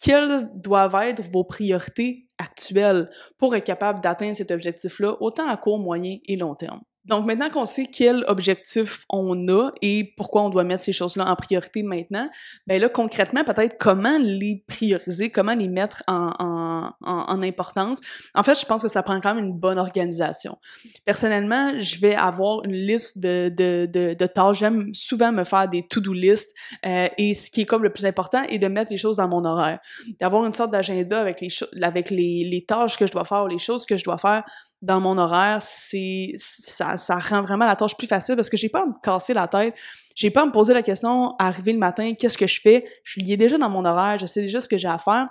quelles 0.00 0.50
doivent 0.54 0.96
être 1.02 1.22
vos 1.30 1.44
priorités 1.44 2.26
actuelles 2.38 3.08
pour 3.38 3.54
être 3.54 3.64
capable 3.64 4.00
d'atteindre 4.00 4.36
cet 4.36 4.50
objectif 4.50 4.98
là 5.00 5.16
autant 5.20 5.48
à 5.48 5.56
court 5.56 5.78
moyen 5.78 6.18
et 6.26 6.36
long 6.36 6.54
terme 6.54 6.80
Donc 7.04 7.26
maintenant 7.26 7.50
qu'on 7.50 7.66
sait 7.66 7.86
quel 7.86 8.24
objectif 8.28 9.04
on 9.10 9.48
a 9.48 9.70
et 9.82 10.14
pourquoi 10.16 10.42
on 10.42 10.48
doit 10.48 10.64
mettre 10.64 10.82
ces 10.82 10.92
choses-là 10.92 11.28
en 11.28 11.36
priorité 11.36 11.82
maintenant, 11.82 12.28
ben 12.66 12.80
là 12.80 12.88
concrètement 12.88 13.44
peut-être 13.44 13.76
comment 13.78 14.16
les 14.18 14.64
prioriser, 14.66 15.30
comment 15.30 15.54
les 15.54 15.68
mettre 15.68 16.02
en, 16.06 16.32
en, 16.38 16.92
en, 17.02 17.42
importance. 17.42 17.98
En 18.34 18.42
fait, 18.42 18.58
je 18.58 18.64
pense 18.64 18.82
que 18.82 18.88
ça 18.88 19.02
prend 19.02 19.20
quand 19.20 19.34
même 19.34 19.44
une 19.44 19.52
bonne 19.52 19.78
organisation. 19.78 20.56
Personnellement, 21.04 21.78
je 21.78 22.00
vais 22.00 22.14
avoir 22.14 22.64
une 22.64 22.72
liste 22.72 23.18
de, 23.18 23.50
de, 23.50 23.86
de, 23.86 24.26
tâches. 24.26 24.58
J'aime 24.58 24.94
souvent 24.94 25.32
me 25.32 25.44
faire 25.44 25.68
des 25.68 25.86
to-do 25.86 26.12
list 26.12 26.54
euh, 26.86 27.08
et 27.18 27.34
ce 27.34 27.50
qui 27.50 27.62
est 27.62 27.66
comme 27.66 27.82
le 27.82 27.92
plus 27.92 28.06
important 28.06 28.42
est 28.44 28.58
de 28.58 28.68
mettre 28.68 28.90
les 28.90 28.98
choses 28.98 29.16
dans 29.16 29.28
mon 29.28 29.44
horaire, 29.44 29.78
d'avoir 30.20 30.46
une 30.46 30.52
sorte 30.52 30.70
d'agenda 30.70 31.20
avec 31.20 31.40
les 31.40 31.48
avec 31.82 32.10
les, 32.10 32.48
les 32.50 32.64
tâches 32.64 32.96
que 32.96 33.06
je 33.06 33.12
dois 33.12 33.24
faire 33.24 33.44
ou 33.44 33.48
les 33.48 33.58
choses 33.58 33.84
que 33.84 33.96
je 33.96 34.04
dois 34.04 34.18
faire 34.18 34.42
dans 34.84 35.00
mon 35.00 35.16
horaire, 35.16 35.58
c'est 35.62 36.32
ça, 36.36 36.96
rend 37.18 37.42
vraiment 37.42 37.64
la 37.64 37.74
tâche 37.74 37.96
plus 37.96 38.06
facile 38.06 38.36
parce 38.36 38.50
que 38.50 38.56
j'ai 38.56 38.68
pas 38.68 38.82
à 38.82 38.86
me 38.86 38.92
casser 39.02 39.32
la 39.32 39.48
tête. 39.48 39.74
J'ai 40.14 40.30
pas 40.30 40.42
à 40.42 40.46
me 40.46 40.52
poser 40.52 40.74
la 40.74 40.82
question 40.82 41.34
arriver 41.38 41.72
le 41.72 41.78
matin, 41.78 42.12
qu'est-ce 42.14 42.38
que 42.38 42.46
je 42.46 42.60
fais? 42.60 42.84
Je 43.02 43.20
l'ai 43.20 43.36
déjà 43.36 43.58
dans 43.58 43.70
mon 43.70 43.84
horaire, 43.84 44.18
je 44.18 44.26
sais 44.26 44.42
déjà 44.42 44.60
ce 44.60 44.68
que 44.68 44.78
j'ai 44.78 44.88
à 44.88 44.98
faire 44.98 45.28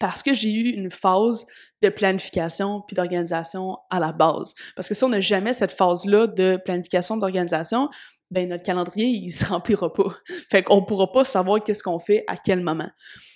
parce 0.00 0.22
que 0.22 0.34
j'ai 0.34 0.52
eu 0.52 0.70
une 0.70 0.90
phase 0.90 1.46
de 1.82 1.88
planification 1.88 2.80
puis 2.86 2.94
d'organisation 2.94 3.76
à 3.90 4.00
la 4.00 4.12
base. 4.12 4.54
Parce 4.74 4.88
que 4.88 4.94
si 4.94 5.04
on 5.04 5.08
n'a 5.08 5.20
jamais 5.20 5.52
cette 5.52 5.72
phase-là 5.72 6.26
de 6.26 6.58
planification, 6.64 7.16
d'organisation, 7.16 7.88
ben 8.30 8.48
notre 8.48 8.64
calendrier, 8.64 9.06
il 9.06 9.30
se 9.30 9.44
remplira 9.44 9.92
pas. 9.92 10.14
Fait 10.50 10.62
qu'on 10.62 10.84
pourra 10.84 11.12
pas 11.12 11.24
savoir 11.24 11.62
qu'est-ce 11.62 11.82
qu'on 11.82 11.98
fait 11.98 12.24
à 12.26 12.36
quel 12.36 12.60
moment. 12.60 12.88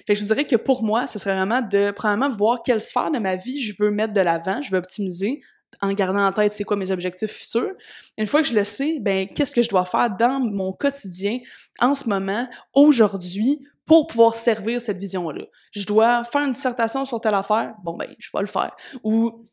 Fait 0.06 0.14
que 0.14 0.20
je 0.20 0.20
vous 0.20 0.35
dirais 0.35 0.47
que 0.47 0.56
pour 0.56 0.82
moi, 0.82 1.06
ce 1.06 1.18
serait 1.18 1.35
vraiment 1.35 1.61
de, 1.61 1.90
premièrement, 1.92 2.30
voir 2.30 2.62
quelle 2.64 2.80
sphère 2.80 3.11
de 3.11 3.18
ma 3.18 3.37
vie 3.37 3.61
je 3.62 3.75
veux 3.78 3.90
mettre 3.90 4.12
de 4.12 4.20
l'avant, 4.20 4.61
je 4.62 4.70
veux 4.70 4.78
optimiser, 4.78 5.40
en 5.82 5.92
gardant 5.92 6.26
en 6.26 6.32
tête 6.32 6.52
c'est 6.52 6.64
quoi 6.64 6.76
mes 6.76 6.90
objectifs 6.90 7.30
futurs. 7.30 7.73
Une 8.18 8.26
fois 8.26 8.42
que 8.42 8.49
je 8.49 8.54
le 8.54 8.64
sais, 8.64 8.99
ben 9.00 9.26
qu'est-ce 9.28 9.52
que 9.52 9.62
je 9.62 9.68
dois 9.68 9.85
faire 9.85 10.11
dans 10.11 10.40
mon 10.40 10.73
quotidien, 10.73 11.38
en 11.80 11.94
ce 11.94 12.09
moment, 12.09 12.49
aujourd'hui, 12.75 13.61
pour 13.87 14.06
pouvoir 14.06 14.35
servir 14.35 14.80
cette 14.80 14.99
vision-là? 14.99 15.44
Je 15.73 15.87
dois 15.87 16.25
faire 16.25 16.42
une 16.42 16.52
dissertation 16.52 17.06
sur 17.06 17.20
telle 17.20 17.35
affaire, 17.35 17.75
bon 17.85 17.97
ben 17.97 18.09
je 18.18 18.28
vais 18.35 18.40
le 18.40 18.47
faire. 18.47 18.75
Ou 19.04 19.44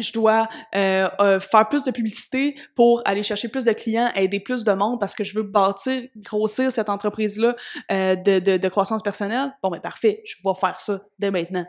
je 0.00 0.12
dois 0.12 0.48
euh, 0.74 1.08
euh, 1.20 1.40
faire 1.40 1.68
plus 1.68 1.82
de 1.84 1.90
publicité 1.90 2.56
pour 2.74 3.02
aller 3.04 3.22
chercher 3.22 3.48
plus 3.48 3.64
de 3.64 3.72
clients, 3.72 4.10
aider 4.14 4.40
plus 4.40 4.64
de 4.64 4.72
monde 4.72 5.00
parce 5.00 5.14
que 5.14 5.24
je 5.24 5.34
veux 5.34 5.42
bâtir, 5.42 6.02
grossir 6.16 6.70
cette 6.72 6.88
entreprise-là 6.88 7.54
euh, 7.90 8.16
de, 8.16 8.38
de, 8.38 8.56
de, 8.56 8.68
croissance 8.68 9.02
personnelle. 9.02 9.52
Bon, 9.62 9.70
ben 9.70 9.80
parfait, 9.80 10.22
je 10.24 10.36
vais 10.44 10.54
faire 10.58 10.80
ça 10.80 11.00
dès 11.18 11.30
maintenant. 11.30 11.66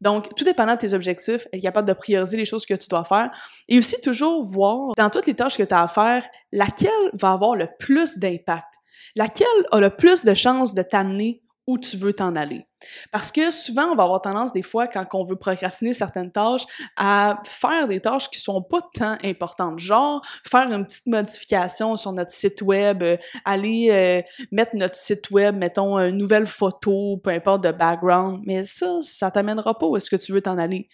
Donc, 0.00 0.34
tout 0.36 0.44
dépendant 0.44 0.74
de 0.74 0.78
tes 0.78 0.92
objectifs, 0.92 1.46
être 1.52 1.62
capable 1.62 1.88
de 1.88 1.94
prioriser 1.94 2.36
les 2.36 2.44
choses 2.44 2.66
que 2.66 2.74
tu 2.74 2.88
dois 2.88 3.04
faire 3.04 3.30
et 3.68 3.78
aussi 3.78 3.98
toujours 4.02 4.42
voir 4.44 4.92
dans 4.96 5.08
toutes 5.08 5.26
les 5.26 5.34
tâches 5.34 5.56
que 5.56 5.62
tu 5.62 5.72
as 5.72 5.82
à 5.82 5.88
faire, 5.88 6.26
laquelle 6.52 6.90
va 7.14 7.32
avoir 7.32 7.56
le 7.56 7.66
plus 7.78 8.18
d'impact, 8.18 8.74
laquelle 9.14 9.46
a 9.70 9.80
le 9.80 9.90
plus 9.90 10.24
de 10.24 10.34
chances 10.34 10.74
de 10.74 10.82
t'amener 10.82 11.42
où 11.66 11.78
tu 11.78 11.96
veux 11.96 12.12
t'en 12.12 12.36
aller? 12.36 12.66
Parce 13.10 13.32
que 13.32 13.50
souvent, 13.50 13.86
on 13.92 13.94
va 13.94 14.04
avoir 14.04 14.20
tendance 14.20 14.52
des 14.52 14.62
fois, 14.62 14.86
quand 14.86 15.06
on 15.14 15.24
veut 15.24 15.36
procrastiner 15.36 15.94
certaines 15.94 16.30
tâches, 16.30 16.64
à 16.96 17.40
faire 17.44 17.88
des 17.88 18.00
tâches 18.00 18.28
qui 18.30 18.38
sont 18.38 18.62
pas 18.62 18.80
tant 18.94 19.16
importantes. 19.24 19.78
Genre, 19.78 20.22
faire 20.48 20.70
une 20.70 20.84
petite 20.84 21.06
modification 21.06 21.96
sur 21.96 22.12
notre 22.12 22.30
site 22.30 22.62
web, 22.62 23.02
euh, 23.02 23.16
aller 23.44 23.88
euh, 23.90 24.46
mettre 24.52 24.76
notre 24.76 24.96
site 24.96 25.30
web, 25.30 25.56
mettons, 25.56 25.98
une 25.98 26.16
nouvelle 26.16 26.46
photo, 26.46 27.18
peu 27.22 27.30
importe, 27.30 27.64
de 27.64 27.72
background. 27.72 28.42
Mais 28.44 28.64
ça, 28.64 28.98
ça 29.00 29.30
t'amènera 29.30 29.78
pas 29.78 29.86
où 29.86 29.96
est-ce 29.96 30.10
que 30.10 30.16
tu 30.16 30.32
veux 30.32 30.42
t'en 30.42 30.58
aller. 30.58 30.88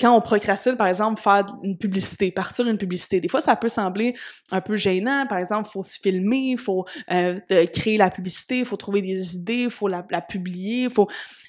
Quand 0.00 0.16
on 0.16 0.20
procrastine, 0.20 0.76
par 0.76 0.86
exemple, 0.86 1.20
faire 1.20 1.44
une 1.62 1.76
publicité, 1.76 2.32
partir 2.32 2.66
une 2.66 2.78
publicité, 2.78 3.20
des 3.20 3.28
fois, 3.28 3.40
ça 3.40 3.56
peut 3.56 3.68
sembler 3.68 4.14
un 4.50 4.60
peu 4.60 4.76
gênant. 4.76 5.26
Par 5.26 5.38
exemple, 5.38 5.68
faut 5.68 5.82
se 5.82 5.98
filmer, 5.98 6.52
il 6.52 6.58
faut 6.58 6.86
euh, 7.10 7.38
créer 7.74 7.98
la 7.98 8.10
publicité, 8.10 8.64
faut 8.64 8.76
trouver 8.76 9.02
des 9.02 9.34
idées, 9.34 9.68
faut 9.68 9.88
la, 9.88 10.06
la 10.10 10.22
publier, 10.22 10.84
il 10.84 10.90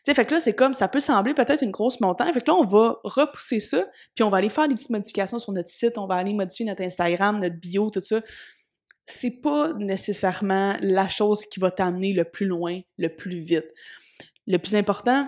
fait 0.05 0.25
que 0.25 0.33
là, 0.33 0.39
c'est 0.39 0.53
comme, 0.55 0.73
ça 0.73 0.87
peut 0.87 0.99
sembler 0.99 1.33
peut-être 1.33 1.63
une 1.63 1.71
grosse 1.71 1.99
montagne. 2.01 2.33
Fait 2.33 2.41
que 2.41 2.49
là, 2.49 2.57
on 2.57 2.65
va 2.65 2.97
repousser 3.03 3.59
ça, 3.59 3.85
puis 4.15 4.23
on 4.23 4.29
va 4.29 4.37
aller 4.37 4.49
faire 4.49 4.67
des 4.67 4.75
petites 4.75 4.89
modifications 4.89 5.39
sur 5.39 5.51
notre 5.51 5.69
site, 5.69 5.97
on 5.97 6.07
va 6.07 6.15
aller 6.15 6.33
modifier 6.33 6.65
notre 6.65 6.83
Instagram, 6.83 7.39
notre 7.39 7.57
bio, 7.57 7.89
tout 7.89 8.01
ça. 8.01 8.21
C'est 9.05 9.41
pas 9.41 9.73
nécessairement 9.73 10.75
la 10.81 11.07
chose 11.07 11.45
qui 11.45 11.59
va 11.59 11.71
t'amener 11.71 12.13
le 12.13 12.23
plus 12.23 12.45
loin, 12.45 12.79
le 12.97 13.09
plus 13.09 13.39
vite. 13.39 13.67
Le 14.47 14.57
plus 14.57 14.75
important, 14.75 15.27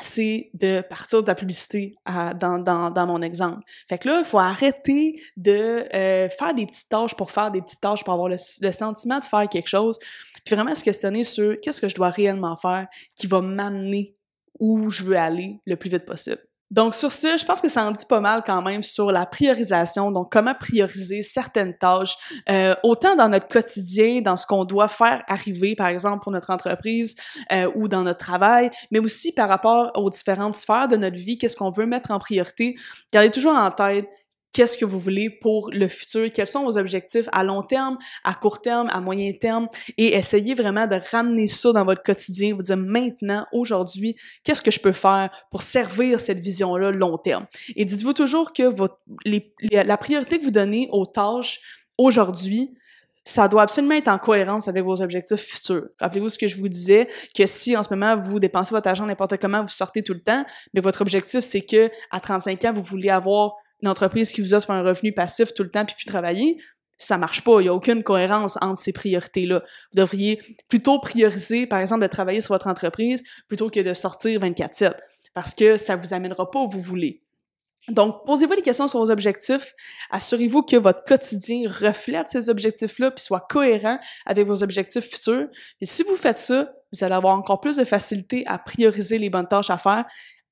c'est 0.00 0.50
de 0.54 0.80
partir 0.80 1.22
de 1.22 1.26
la 1.26 1.34
publicité 1.34 1.94
dans, 2.06 2.58
dans, 2.58 2.90
dans, 2.90 3.06
mon 3.06 3.20
exemple. 3.22 3.62
Fait 3.88 3.98
que 3.98 4.08
là, 4.08 4.20
il 4.20 4.24
faut 4.24 4.38
arrêter 4.38 5.20
de 5.36 5.84
euh, 5.94 6.28
faire 6.28 6.54
des 6.54 6.66
petites 6.66 6.88
tâches 6.88 7.14
pour 7.14 7.30
faire 7.30 7.50
des 7.50 7.60
petites 7.60 7.80
tâches, 7.80 8.04
pour 8.04 8.14
avoir 8.14 8.28
le 8.28 8.72
sentiment 8.72 9.18
de 9.18 9.24
faire 9.24 9.48
quelque 9.48 9.68
chose, 9.68 9.98
puis 10.44 10.54
vraiment 10.54 10.74
se 10.74 10.84
questionner 10.84 11.24
sur 11.24 11.60
qu'est-ce 11.60 11.80
que 11.80 11.88
je 11.88 11.94
dois 11.94 12.10
réellement 12.10 12.56
faire 12.56 12.86
qui 13.16 13.26
va 13.26 13.40
m'amener 13.40 14.16
où 14.58 14.90
je 14.90 15.04
veux 15.04 15.16
aller 15.16 15.60
le 15.66 15.76
plus 15.76 15.90
vite 15.90 16.04
possible. 16.04 16.40
Donc 16.70 16.94
sur 16.94 17.10
ce, 17.10 17.38
je 17.38 17.46
pense 17.46 17.62
que 17.62 17.68
ça 17.70 17.86
en 17.86 17.92
dit 17.92 18.04
pas 18.06 18.20
mal 18.20 18.42
quand 18.44 18.60
même 18.60 18.82
sur 18.82 19.10
la 19.10 19.24
priorisation, 19.24 20.10
donc 20.10 20.30
comment 20.30 20.54
prioriser 20.54 21.22
certaines 21.22 21.76
tâches, 21.78 22.14
euh, 22.50 22.74
autant 22.82 23.16
dans 23.16 23.30
notre 23.30 23.48
quotidien, 23.48 24.20
dans 24.20 24.36
ce 24.36 24.46
qu'on 24.46 24.66
doit 24.66 24.88
faire 24.88 25.22
arriver, 25.28 25.74
par 25.74 25.86
exemple 25.86 26.22
pour 26.22 26.30
notre 26.30 26.50
entreprise 26.50 27.16
euh, 27.52 27.70
ou 27.74 27.88
dans 27.88 28.02
notre 28.02 28.18
travail, 28.18 28.68
mais 28.90 28.98
aussi 28.98 29.32
par 29.32 29.48
rapport 29.48 29.92
aux 29.94 30.10
différentes 30.10 30.56
sphères 30.56 30.88
de 30.88 30.96
notre 30.96 31.16
vie, 31.16 31.38
qu'est-ce 31.38 31.56
qu'on 31.56 31.70
veut 31.70 31.86
mettre 31.86 32.10
en 32.10 32.18
priorité. 32.18 32.74
Gardez 33.12 33.30
toujours 33.30 33.54
en 33.54 33.70
tête 33.70 34.06
qu'est-ce 34.52 34.78
que 34.78 34.84
vous 34.84 34.98
voulez 34.98 35.30
pour 35.30 35.70
le 35.72 35.88
futur, 35.88 36.30
quels 36.32 36.48
sont 36.48 36.64
vos 36.64 36.78
objectifs 36.78 37.28
à 37.32 37.44
long 37.44 37.62
terme, 37.62 37.98
à 38.24 38.34
court 38.34 38.60
terme, 38.60 38.88
à 38.90 39.00
moyen 39.00 39.32
terme, 39.32 39.68
et 39.96 40.14
essayez 40.16 40.54
vraiment 40.54 40.86
de 40.86 40.98
ramener 41.10 41.48
ça 41.48 41.72
dans 41.72 41.84
votre 41.84 42.02
quotidien, 42.02 42.54
vous 42.54 42.62
dire 42.62 42.76
maintenant, 42.76 43.46
aujourd'hui, 43.52 44.16
qu'est-ce 44.44 44.62
que 44.62 44.70
je 44.70 44.80
peux 44.80 44.92
faire 44.92 45.30
pour 45.50 45.62
servir 45.62 46.20
cette 46.20 46.38
vision-là 46.38 46.90
long 46.90 47.18
terme? 47.18 47.46
Et 47.76 47.84
dites-vous 47.84 48.14
toujours 48.14 48.52
que 48.52 48.64
votre, 48.64 48.98
la 49.70 49.96
priorité 49.96 50.38
que 50.38 50.44
vous 50.44 50.50
donnez 50.50 50.88
aux 50.92 51.06
tâches 51.06 51.60
aujourd'hui, 51.96 52.74
ça 53.28 53.46
doit 53.46 53.62
absolument 53.62 53.94
être 53.94 54.08
en 54.08 54.16
cohérence 54.16 54.68
avec 54.68 54.84
vos 54.84 55.02
objectifs 55.02 55.40
futurs. 55.40 55.88
Rappelez-vous 56.00 56.30
ce 56.30 56.38
que 56.38 56.48
je 56.48 56.56
vous 56.56 56.68
disais, 56.68 57.08
que 57.36 57.46
si 57.46 57.76
en 57.76 57.82
ce 57.82 57.90
moment 57.90 58.16
vous 58.16 58.40
dépensez 58.40 58.74
votre 58.74 58.88
argent 58.88 59.04
n'importe 59.04 59.36
comment, 59.36 59.60
vous 59.60 59.68
sortez 59.68 60.02
tout 60.02 60.14
le 60.14 60.22
temps, 60.22 60.46
mais 60.72 60.80
votre 60.80 61.02
objectif 61.02 61.40
c'est 61.40 61.60
que 61.60 61.90
à 62.10 62.20
35 62.20 62.64
ans 62.64 62.72
vous 62.72 62.82
voulez 62.82 63.10
avoir 63.10 63.56
une 63.82 63.88
entreprise 63.88 64.32
qui 64.32 64.40
vous 64.40 64.54
offre 64.54 64.70
un 64.70 64.82
revenu 64.82 65.12
passif 65.12 65.54
tout 65.54 65.62
le 65.62 65.70
temps 65.70 65.84
puis 65.84 65.94
puis 65.96 66.06
travailler, 66.06 66.58
ça 66.96 67.16
marche 67.16 67.42
pas. 67.42 67.60
Il 67.60 67.66
y 67.66 67.68
a 67.68 67.74
aucune 67.74 68.02
cohérence 68.02 68.58
entre 68.60 68.80
ces 68.80 68.92
priorités-là. 68.92 69.60
Vous 69.60 69.96
devriez 69.96 70.40
plutôt 70.68 70.98
prioriser, 70.98 71.66
par 71.66 71.78
exemple, 71.78 72.02
de 72.02 72.08
travailler 72.08 72.40
sur 72.40 72.54
votre 72.54 72.66
entreprise 72.66 73.22
plutôt 73.46 73.70
que 73.70 73.80
de 73.80 73.94
sortir 73.94 74.40
24-7 74.40 74.94
parce 75.32 75.54
que 75.54 75.76
ça 75.76 75.96
vous 75.96 76.12
amènera 76.12 76.50
pas 76.50 76.58
où 76.58 76.68
vous 76.68 76.80
voulez. 76.80 77.22
Donc, 77.88 78.26
posez-vous 78.26 78.56
des 78.56 78.62
questions 78.62 78.88
sur 78.88 78.98
vos 78.98 79.10
objectifs. 79.10 79.72
Assurez-vous 80.10 80.62
que 80.62 80.76
votre 80.76 81.04
quotidien 81.04 81.70
reflète 81.70 82.28
ces 82.28 82.50
objectifs-là 82.50 83.12
puis 83.12 83.22
soit 83.22 83.46
cohérent 83.48 83.98
avec 84.26 84.46
vos 84.46 84.62
objectifs 84.62 85.08
futurs. 85.08 85.46
Et 85.80 85.86
si 85.86 86.02
vous 86.02 86.16
faites 86.16 86.38
ça, 86.38 86.72
vous 86.92 87.04
allez 87.04 87.14
avoir 87.14 87.38
encore 87.38 87.60
plus 87.60 87.76
de 87.76 87.84
facilité 87.84 88.44
à 88.46 88.58
prioriser 88.58 89.18
les 89.18 89.30
bonnes 89.30 89.46
tâches 89.46 89.70
à 89.70 89.78
faire. 89.78 90.04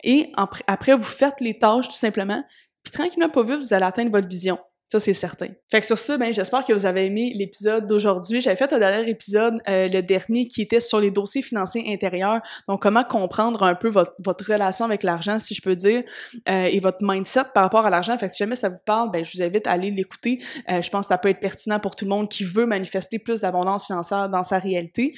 Et 0.04 0.30
après, 0.66 0.94
vous 0.94 1.02
faites 1.02 1.40
les 1.40 1.58
tâches 1.58 1.88
tout 1.88 1.94
simplement 1.94 2.42
puis 2.86 2.92
tranquillement, 2.92 3.28
pas 3.28 3.42
vite, 3.42 3.58
vous 3.58 3.74
allez 3.74 3.84
atteindre 3.84 4.12
votre 4.12 4.28
vision. 4.28 4.60
Ça, 4.92 5.00
c'est 5.00 5.14
certain. 5.14 5.48
Fait 5.68 5.80
que 5.80 5.86
sur 5.86 5.98
ça, 5.98 6.16
ben, 6.16 6.32
j'espère 6.32 6.64
que 6.64 6.72
vous 6.72 6.86
avez 6.86 7.06
aimé 7.06 7.32
l'épisode 7.34 7.88
d'aujourd'hui. 7.88 8.40
J'avais 8.40 8.54
fait 8.54 8.72
un 8.72 8.78
dernier 8.78 9.10
épisode, 9.10 9.54
euh, 9.68 9.88
le 9.88 10.00
dernier, 10.00 10.46
qui 10.46 10.62
était 10.62 10.78
sur 10.78 11.00
les 11.00 11.10
dossiers 11.10 11.42
financiers 11.42 11.92
intérieurs. 11.92 12.40
Donc, 12.68 12.82
comment 12.82 13.02
comprendre 13.02 13.64
un 13.64 13.74
peu 13.74 13.90
votre, 13.90 14.14
relation 14.48 14.84
avec 14.84 15.02
l'argent, 15.02 15.40
si 15.40 15.54
je 15.56 15.62
peux 15.62 15.74
dire, 15.74 16.04
euh, 16.48 16.66
et 16.66 16.78
votre 16.78 16.98
mindset 17.00 17.46
par 17.52 17.64
rapport 17.64 17.84
à 17.84 17.90
l'argent? 17.90 18.16
Fait 18.16 18.28
que 18.28 18.32
si 18.32 18.38
jamais 18.38 18.54
ça 18.54 18.68
vous 18.68 18.78
parle, 18.84 19.10
ben, 19.10 19.24
je 19.24 19.36
vous 19.36 19.42
invite 19.42 19.66
à 19.66 19.72
aller 19.72 19.90
l'écouter. 19.90 20.40
Euh, 20.70 20.80
je 20.80 20.88
pense 20.88 21.06
que 21.06 21.08
ça 21.08 21.18
peut 21.18 21.30
être 21.30 21.40
pertinent 21.40 21.80
pour 21.80 21.96
tout 21.96 22.04
le 22.04 22.10
monde 22.10 22.28
qui 22.28 22.44
veut 22.44 22.66
manifester 22.66 23.18
plus 23.18 23.40
d'abondance 23.40 23.86
financière 23.86 24.28
dans 24.28 24.44
sa 24.44 24.60
réalité. 24.60 25.14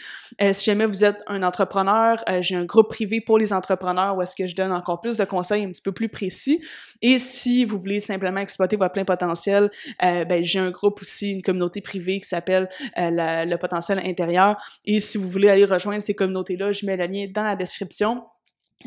si 0.52 0.64
jamais 0.64 0.86
vous 0.86 1.04
êtes 1.04 1.18
un 1.26 1.42
entrepreneur, 1.42 2.24
j'ai 2.40 2.54
un 2.54 2.64
groupe 2.64 2.88
privé 2.88 3.20
pour 3.20 3.36
les 3.36 3.52
entrepreneurs 3.52 4.16
où 4.16 4.22
est-ce 4.22 4.34
que 4.34 4.46
je 4.46 4.54
donne 4.54 4.72
encore 4.72 5.02
plus 5.02 5.18
de 5.18 5.24
conseils 5.24 5.64
un 5.64 5.68
petit 5.68 5.82
peu 5.82 5.92
plus 5.92 6.08
précis. 6.08 6.60
Et 7.02 7.18
si 7.18 7.66
vous 7.66 7.78
voulez 7.78 8.00
simplement 8.00 8.40
exploiter 8.40 8.76
votre 8.76 8.92
plein 8.92 9.04
potentiel, 9.04 9.57
euh, 9.66 10.24
ben, 10.24 10.42
j'ai 10.42 10.58
un 10.58 10.70
groupe 10.70 11.00
aussi, 11.02 11.32
une 11.32 11.42
communauté 11.42 11.80
privée 11.80 12.20
qui 12.20 12.28
s'appelle 12.28 12.68
euh, 12.98 13.44
le 13.44 13.56
potentiel 13.56 13.98
intérieur. 14.04 14.56
Et 14.84 15.00
si 15.00 15.18
vous 15.18 15.28
voulez 15.28 15.48
aller 15.48 15.64
rejoindre 15.64 16.02
ces 16.02 16.14
communautés-là, 16.14 16.72
je 16.72 16.86
mets 16.86 16.96
le 16.96 17.06
lien 17.06 17.26
dans 17.32 17.42
la 17.42 17.56
description. 17.56 18.24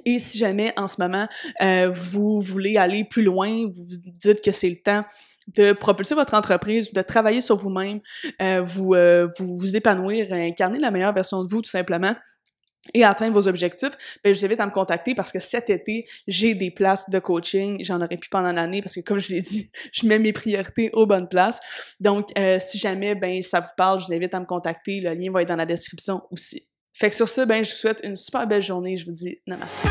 Et 0.05 0.19
si 0.19 0.37
jamais 0.37 0.73
en 0.77 0.87
ce 0.87 1.01
moment 1.01 1.27
euh, 1.61 1.89
vous 1.91 2.39
voulez 2.39 2.77
aller 2.77 3.03
plus 3.03 3.23
loin, 3.23 3.49
vous 3.65 3.87
dites 3.89 4.41
que 4.41 4.53
c'est 4.53 4.69
le 4.69 4.77
temps 4.77 5.03
de 5.55 5.73
propulser 5.73 6.15
votre 6.15 6.33
entreprise, 6.33 6.93
de 6.93 7.01
travailler 7.01 7.41
sur 7.41 7.57
vous-même, 7.57 7.99
vous, 8.63 8.95
vous 9.37 9.57
vous 9.57 9.75
épanouir, 9.75 10.31
incarner 10.31 10.79
la 10.79 10.91
meilleure 10.91 11.13
version 11.13 11.43
de 11.43 11.49
vous 11.49 11.61
tout 11.61 11.69
simplement, 11.69 12.15
et 12.93 13.03
atteindre 13.03 13.33
vos 13.33 13.47
objectifs, 13.47 13.91
ben, 14.23 14.33
je 14.33 14.39
vous 14.39 14.45
invite 14.45 14.59
à 14.59 14.65
me 14.65 14.71
contacter 14.71 15.13
parce 15.13 15.31
que 15.31 15.39
cet 15.39 15.69
été, 15.69 16.05
j'ai 16.27 16.55
des 16.55 16.71
places 16.71 17.09
de 17.09 17.19
coaching. 17.19 17.83
J'en 17.83 18.01
aurais 18.01 18.17
plus 18.17 18.29
pendant 18.29 18.51
l'année 18.51 18.81
parce 18.81 18.95
que, 18.95 19.01
comme 19.01 19.19
je 19.19 19.33
l'ai 19.33 19.41
dit, 19.41 19.69
je 19.91 20.07
mets 20.07 20.19
mes 20.19 20.33
priorités 20.33 20.89
aux 20.93 21.05
bonnes 21.05 21.29
places. 21.29 21.59
Donc, 21.99 22.29
euh, 22.37 22.59
si 22.59 22.79
jamais 22.79 23.15
ben 23.15 23.41
ça 23.41 23.59
vous 23.59 23.69
parle, 23.77 23.99
je 23.99 24.07
vous 24.07 24.13
invite 24.13 24.33
à 24.33 24.39
me 24.39 24.45
contacter. 24.45 24.99
Le 24.99 25.13
lien 25.13 25.31
va 25.31 25.41
être 25.41 25.47
dans 25.47 25.55
la 25.55 25.65
description 25.65 26.21
aussi. 26.31 26.67
Fait 26.93 27.09
que 27.09 27.15
sur 27.15 27.29
ce, 27.29 27.41
ben, 27.41 27.63
je 27.63 27.71
vous 27.71 27.77
souhaite 27.77 28.01
une 28.03 28.15
super 28.15 28.47
belle 28.47 28.61
journée. 28.61 28.97
Je 28.97 29.05
vous 29.05 29.13
dis 29.13 29.37
namaste. 29.47 29.87